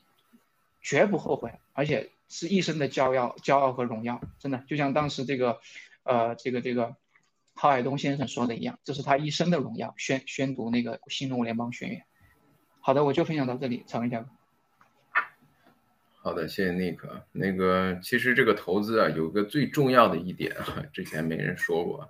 [0.80, 4.20] 绝不后悔，而且是一生的骄傲、骄傲和荣耀。
[4.38, 5.58] 真的，就像当时这个，
[6.04, 6.94] 呃，这个这个，
[7.54, 9.92] 郝海东先生说的一样，这是他一生的荣耀。
[9.96, 12.04] 宣宣读那个新中国联邦宣言。
[12.80, 14.24] 好的，我就分享到这里，曹文佳。
[16.22, 16.98] 好的，谢谢 Nick。
[17.32, 22.06] 那个，其实这个投资啊，有个最重要的一点啊，之前没人说过，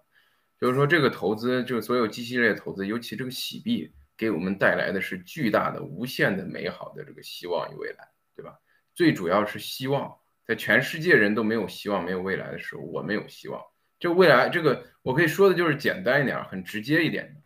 [0.61, 8.59] 就是说这个投资，就是所有机器类投资，尤其这个洗币，给我们带来的是巨大的、无限的美好的这个希望与未来，对吧？
[8.97, 10.13] 最主要是希望，
[10.45, 13.63] 在全世界人都没有希望、没有未来的时候，我们有希望。
[14.01, 17.37] 就未来这个，我可以说的就是简单一点，很直接一点。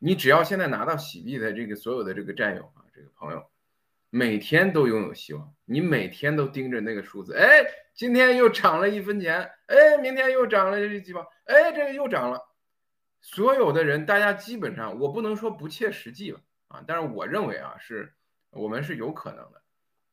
[0.00, 3.44] 你只要现在拿到洗币的这个所有的这个战友啊，这个朋友，
[4.16, 5.54] 每天都拥有希望。
[5.66, 12.40] 你每天都盯着那个数字，哎，今天又涨了一分钱，哎，明天又涨了这几毛，哎，这个又涨了。
[13.20, 18.10] 所有的人，大家基本上，我不能说不切实际吧，啊，但是我认为啊，是
[18.52, 19.60] 我们是有可能的，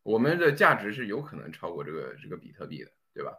[0.04, 3.32] 我们的价值是有可能超过这个这个比特币的，对吧？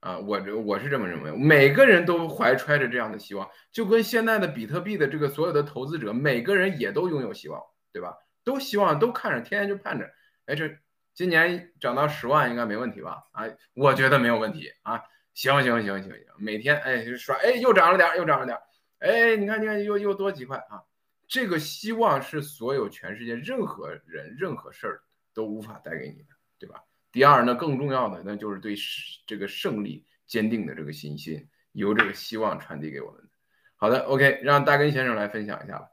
[0.00, 7.60] 啊，我这我是这么认为，每个人都怀揣着这样的希望，就跟现在的比特币的这个所有的投资者，每个人也都拥有希望，
[7.92, 8.16] 对吧？
[8.46, 10.08] 都希望都看着，天天就盼着，
[10.44, 10.78] 哎，这
[11.12, 13.24] 今年涨到十万应该没问题吧？
[13.32, 13.44] 啊，
[13.74, 15.02] 我觉得没有问题啊，
[15.34, 18.56] 行行行行行，每天哎刷，哎又涨了点，又涨了点，
[19.00, 20.80] 哎，你看你看又又多几块啊，
[21.26, 25.02] 这个希望是所有全世界任何人任何事儿
[25.34, 26.28] 都无法带给你的，
[26.60, 26.84] 对吧？
[27.10, 28.76] 第二呢，更重要的那就是对
[29.26, 33.28] 这个胜利坚定的这个信心，由这个希望传递给我们。
[33.74, 35.88] 好的，OK，让大根先生来分享一下吧。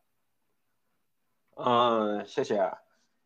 [1.55, 2.71] 嗯，谢谢。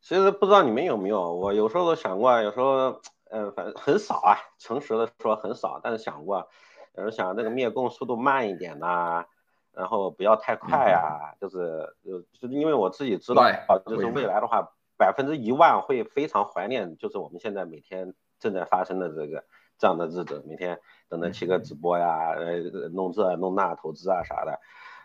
[0.02, 3.02] 其实不知道你们有没有，我有时候都想过，有时候，
[3.32, 6.48] 嗯，反正很少啊，诚实的说很少，但是想过，
[6.96, 9.26] 有时候想那个灭共速度慢一点呐，
[9.74, 13.44] 然后不要太快啊，就是，就就是因为我自己知道，
[13.86, 14.72] 就是未来的话。
[15.00, 19.44] 百分之一万会非常怀念，就是我们现在每天正在发生的这个
[19.78, 22.58] 这样的日子，每天等着七个直播呀，呃，
[22.96, 24.60] 弄这弄那投资啊啥的，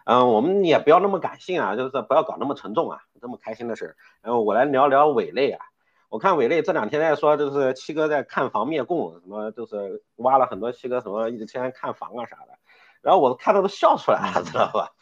[0.05, 3.97] 嗯，我们也不要那么感性啊，就是不要搞那么沉重啊，这么开心的事儿。
[4.23, 5.65] 然后我来聊聊伟类啊，
[6.09, 12.59] 我看伟类这两天在说，就是七哥在看房灭供，什么就是挖了很多七哥什么一天看房啊啥的，
[13.01, 14.93] 然后我看到都笑出来了，知道吧？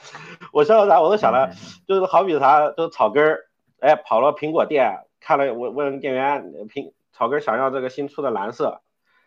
[0.53, 1.01] 我笑到啥？
[1.01, 1.51] 我都想了，
[1.87, 3.47] 就是好比啥，就是草根儿。
[3.81, 8.83] 哎，跑了苹果店，看了问问店员，苹草根想要这个新出的蓝色，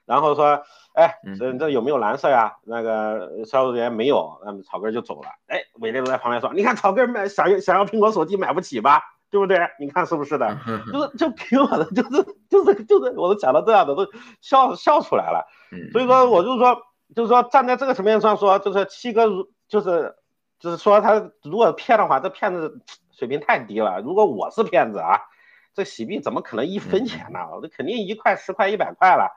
[0.05, 2.57] 然后说，哎，这这有没有蓝色呀？
[2.63, 5.29] 那个销售人员没有，那么草根就走了。
[5.47, 9.01] 哎，伟烈都在旁边说，你看草根买想要想要苹果手机买不起吧？
[9.29, 9.59] 对不对？
[9.79, 10.57] 你看是不是的？
[10.91, 14.07] 就是就凭我的，就是就是就是，我都讲到这样的都
[14.41, 15.47] 笑笑出来了。
[15.91, 16.81] 所以说，我就说，
[17.15, 20.15] 就是说站在这个层面上说，就是七哥如就是
[20.59, 22.81] 就是说他如果骗的话，这骗子。
[23.15, 24.01] 水平太低了。
[24.01, 25.21] 如果我是骗子啊，
[25.75, 27.41] 这洗币怎么可能一分钱呢？
[27.53, 29.29] 我这肯定一块、十块、一百块了，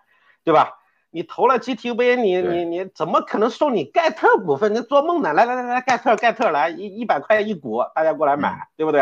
[0.47, 0.79] 对吧？
[1.11, 4.73] 你投了 GTV，你你你怎么可能送你盖特股份？
[4.73, 5.33] 你做梦呢！
[5.33, 9.01] 来来来来，盖特盖特来一一百块一股，大家过来买，对不对？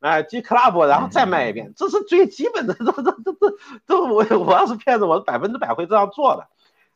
[0.00, 2.74] 哎，G Club，然后再卖一遍， 这是最基本的。
[2.74, 3.56] 这这这这
[3.86, 6.48] 这，我我要是骗子，我百分之百会这样做的。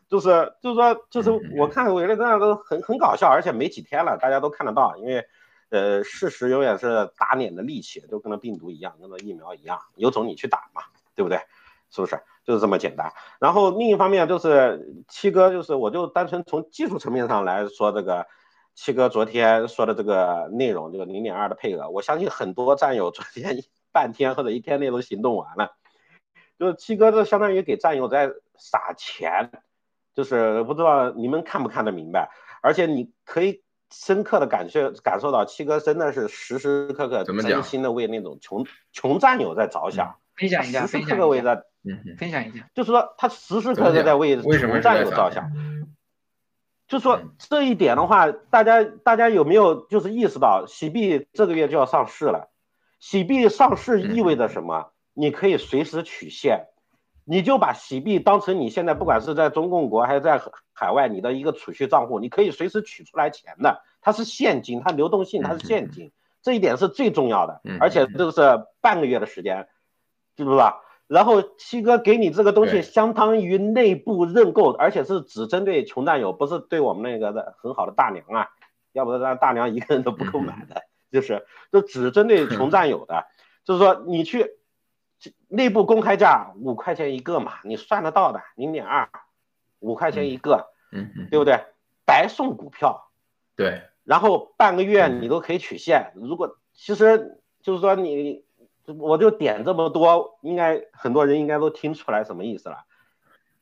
[0.08, 5.24] 就是就是说，就是我看伟力这样都很很搞笑，而且没几天了，大家都看得到，因为。
[5.68, 10.82] 呃，事实永远是打脸的利器，就跟那病毒一样，跟那疫苗一样，有种你去打嘛，
[11.16, 11.40] 对不对？
[11.90, 12.20] 是不是？
[12.46, 13.12] 就是这么简单。
[13.40, 18.26] 然后另一方面就是七哥，就是我就单纯从技术层面上来说，这个
[18.74, 23.58] 七哥昨天说的这个内容，这个零点二的配额，我相信很多战友昨天
[23.92, 25.72] 半天或者一天内都行动完了。
[26.58, 29.50] 就是七哥这相当于给战友在撒钱，
[30.14, 32.30] 就是不知道你们看不看得明白？
[32.62, 33.62] 而且你可以。
[33.88, 41.62] 深刻的感受感受到七哥真的是时时刻刻真心的为那种穷穷战友在着想，分享一下，时时刻刻为在，
[42.18, 45.50] 分享一下，就是说他时时刻刻在为穷战友着想，
[46.86, 52.50] 就说这一点的话，大家大家有没有就是意识到，喜币这个月就要上市了，
[53.00, 54.92] 喜币上市意味着什么？
[55.14, 56.66] 你可以随时取现。
[57.28, 60.40] 你就把喜币当成你现在不管是在中共国还是在
[60.72, 68.40] 海外你的一个储蓄账户，你可以随时取出来钱的，它是现金，它流动性它是现金，这一点是最重要的，而且这是
[68.80, 69.66] 半个月的时间，
[70.36, 70.82] 知不知道？
[71.06, 78.48] 然后七哥给你这个东西，相当于内部认购，而且是只针对穷战友，不是对我们那个的很好的大娘啊，
[78.92, 83.26] 要不然大娘一个人都不够买的，就是就只针对穷战友的，
[83.64, 84.52] 就是说你去。
[85.48, 89.08] 内部公开价五块钱一个嘛，你算得到的，零点二，
[89.80, 91.64] 五块钱一个，嗯嗯，对不对？
[92.04, 93.10] 白送股票，
[93.56, 96.12] 对，然后半个月你都可以取现。
[96.16, 98.44] 如果其实就是说你，
[98.98, 102.78] 我就点这么多，应该很多人应该都听出来什么意思了。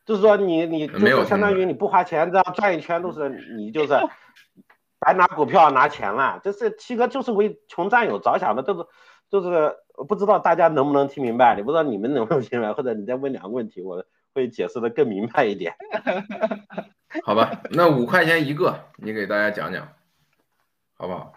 [0.05, 3.95] 就是说你你就是相当于你不花钱这样转一圈都是你就是
[4.99, 6.41] 白拿股票拿钱了。
[6.43, 8.87] 就是七哥就是为穷战友着想的，就是
[9.31, 9.77] 就是。
[10.09, 11.55] 不知道大家能不能听明白？
[11.55, 14.05] 你不知道你们能不能听明白，或者你再问两个问题，我
[14.35, 15.73] 会解释的更明白一点。
[17.23, 19.87] 好吧，那五块钱一个，你给大家讲讲，
[20.95, 21.35] 好不好？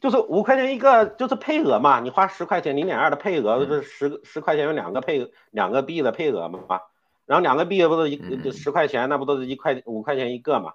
[0.00, 2.00] 就是五块钱一个，就是配额嘛。
[2.00, 6.80] 你花十块钱零点二的配额，就是十十块钱有两个配两个币的配额嘛。
[7.26, 10.72] 然后两个币不是一十块钱，那不都是一块五块钱一个嘛？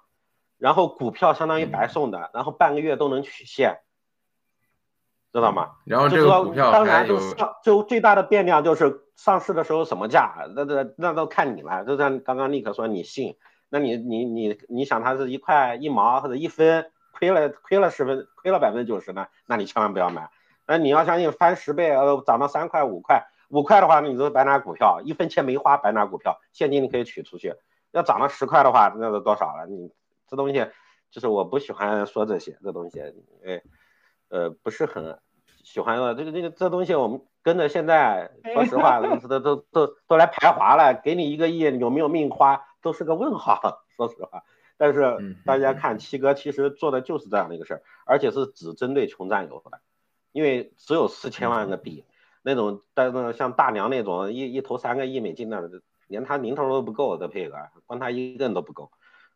[0.56, 3.80] 然后股票相当于白送的，然后半个月都能取现，
[5.34, 5.72] 知道吗？
[5.84, 11.84] 然后这个股票当然就上就最大的变量就是上市的时候什么价，那那那都看你了。
[11.84, 13.36] 就像刚刚立刻说你信，
[13.68, 16.90] 那你你你你想它是一块一毛或者一分？
[17.18, 20.28] 亏了亏了十分，亏了百分之九十呢，那你千万不要买。
[20.66, 27.54] 那你要相信翻十倍，呃，涨到三块五块，五块的话，你就白拿股票，一分钱没花，白拿股票，现金你可以取出去。
[27.92, 29.66] 要涨到十块的话，那都多少了？
[29.66, 29.90] 你
[30.28, 30.66] 这东西
[31.10, 33.62] 就是我不喜欢说这些，这东西，哎，
[34.28, 35.18] 呃，不是很
[35.62, 36.14] 喜欢的。
[36.14, 40.94] 这个这个这东西，我们跟着现在，说实话，都都都都来排华了。
[40.94, 43.84] 给你一个亿，有没有命花，都是个问号。
[43.96, 44.42] 说实话。
[44.78, 49.80] 但是大家看七哥其实做的就是这样的一个事儿，而且是只针对穷战友的，
[50.32, 52.04] 因为只有四千万个币，
[52.42, 55.70] 那种但是像大娘那种一一投三个亿美金的，
[56.08, 57.56] 连他零头都不够的配额，
[57.86, 58.90] 光他一个人都不够。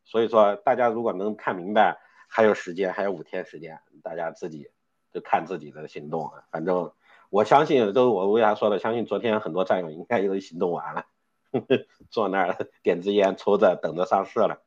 [0.04, 4.70] 所以说大家如果能看明白，还有时间，还有五天时间，大家自己
[5.12, 6.44] 就看自己的行动啊。
[6.50, 6.92] 反正
[7.30, 11.06] 我相信，都我为啥说的，相信昨天很多战友应该也都行动完了，
[11.52, 14.60] 呵 呵坐那儿点支烟抽着，等着上市了。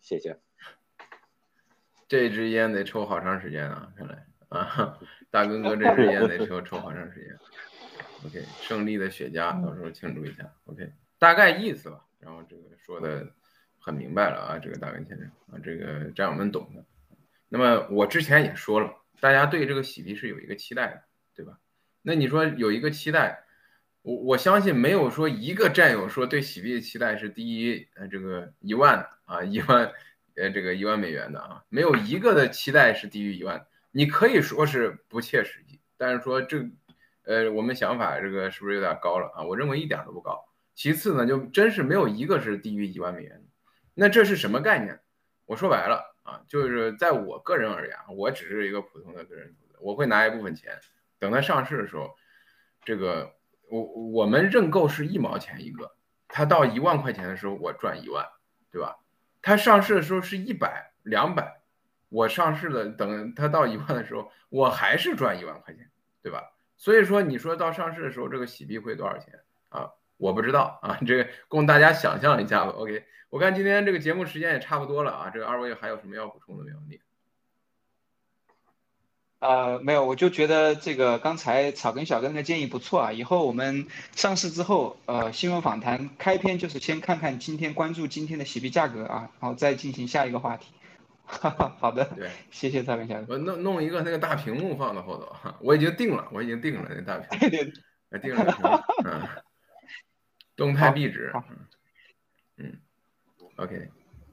[0.00, 0.38] 谢谢。
[2.08, 3.92] 这支烟得抽好长时间啊！
[3.96, 4.98] 看来啊，
[5.30, 7.38] 大哥哥 这支烟得抽抽好长时间。
[8.26, 10.52] OK，胜利的雪茄，到时候庆祝一下。
[10.64, 12.04] OK，大概意思吧。
[12.18, 13.32] 然后这个说的
[13.78, 16.84] 很明白了啊，这个大文先生啊，这个战友们懂的。
[17.48, 21.04] 那么我之前也说了，大家对这个洗币是有一个期待的，
[21.34, 21.58] 对吧？
[22.02, 23.44] 那你说有一个期待，
[24.02, 29.08] 我我相信没有说一个战友说对洗币的期待是低于呃这个一万。
[29.30, 29.92] 啊，一万，
[30.34, 33.64] 呃，这个一万美元的啊，没有一个的期待是低于一万。
[33.92, 36.68] 你可以说是不切实际，但是说这，
[37.22, 39.44] 呃，我们想法这个是不是有点高了啊？
[39.44, 40.44] 我认为一点都不高。
[40.74, 43.44] 其次呢，就真是没有一个是低于一万美元的。
[43.94, 44.98] 那这是什么概念？
[45.46, 50.76] 我说白了啊，就是在我个人而言，我只是一个普通的个人投资，我会拿一部分钱，
[51.20, 52.16] 等它上市的时候，
[52.84, 53.32] 这个
[53.70, 55.92] 我我们认购是一毛钱一个，
[56.28, 58.26] 它到一万块钱的时候，我赚一万，
[58.70, 58.98] 对吧？
[59.40, 61.60] 它上市的时候是一百两百，
[62.08, 65.88] 我上市了等它到一万的时候，我还是赚一万块钱，
[66.22, 66.52] 对吧？
[66.76, 69.90] 所以说你说到上市的时候，这个洗币会多少钱啊？
[70.16, 72.72] 我不知道啊，这个供大家想象一下吧。
[72.72, 76.76] OK，我看今天这个节目时间也差不多了啊，这个二位还有什么要补充的没有？
[76.88, 77.00] 你？
[79.40, 83.12] 呃，没有，我就觉得这个刚才草根小哥的建议不错啊。
[83.12, 90.72] 以后我们上市之后，呃，新闻访谈开篇就是先看看今天关注今天的洗币价格啊，然后再进行下一个话题。
[91.24, 93.34] 哈哈，好的，对，谢谢草根小哥。
[93.34, 97.72] 我弄弄一个那个大屏幕放到后头，我已经定了，我已经定了那大屏幕，
[98.10, 98.68] 我定了屏幕，
[99.06, 99.22] 嗯，
[100.54, 101.32] 动态壁纸，
[102.58, 102.78] 嗯
[103.56, 103.88] ，OK，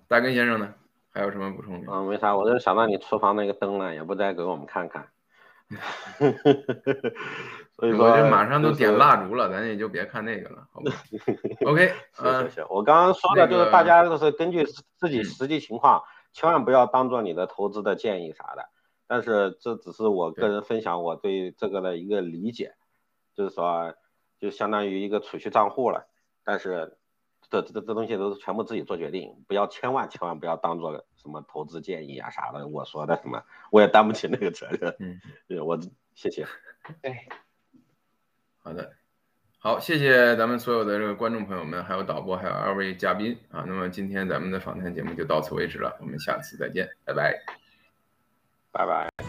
[0.10, 0.74] 大根先生呢？
[1.18, 1.92] 还有什么补充的？
[1.92, 5.08] 嗯，没啥，我就想到你厨房那个灯了，也不再给我们看看。
[7.76, 10.92] 所以说，我这马上都点蜡烛了，咱也就别看那个了，好吧？
[11.66, 11.92] OK，
[12.50, 14.64] 行，我刚刚说的就是大家就是根据
[14.96, 16.04] 自己实际情况，
[16.34, 18.70] 千万不要当做你的投资的建议啥的。
[19.08, 22.76] 但是这只是我个人分享我对这个的一个理解，
[23.36, 23.96] 就是说，
[24.40, 26.06] 就相当于一个储蓄账户了。
[26.44, 26.97] 但是。
[27.50, 32.68] 这这这东西都是全部自己做决定，不要千万千万不要当做什么投资建议啊啥的。
[32.68, 34.96] 我说的什么，我也担不起那个责任。
[35.00, 35.80] 嗯， 对我
[36.14, 36.46] 谢谢。
[37.02, 37.28] 对，
[38.64, 38.94] 好的，
[39.60, 43.64] 好，谢谢咱们所有的这个观众朋友们，还有导播，还有二位嘉宾啊。
[43.68, 47.40] 那么今天咱们的访谈节目就到此为止了，我们下次再见，拜拜，
[48.72, 49.27] 拜拜。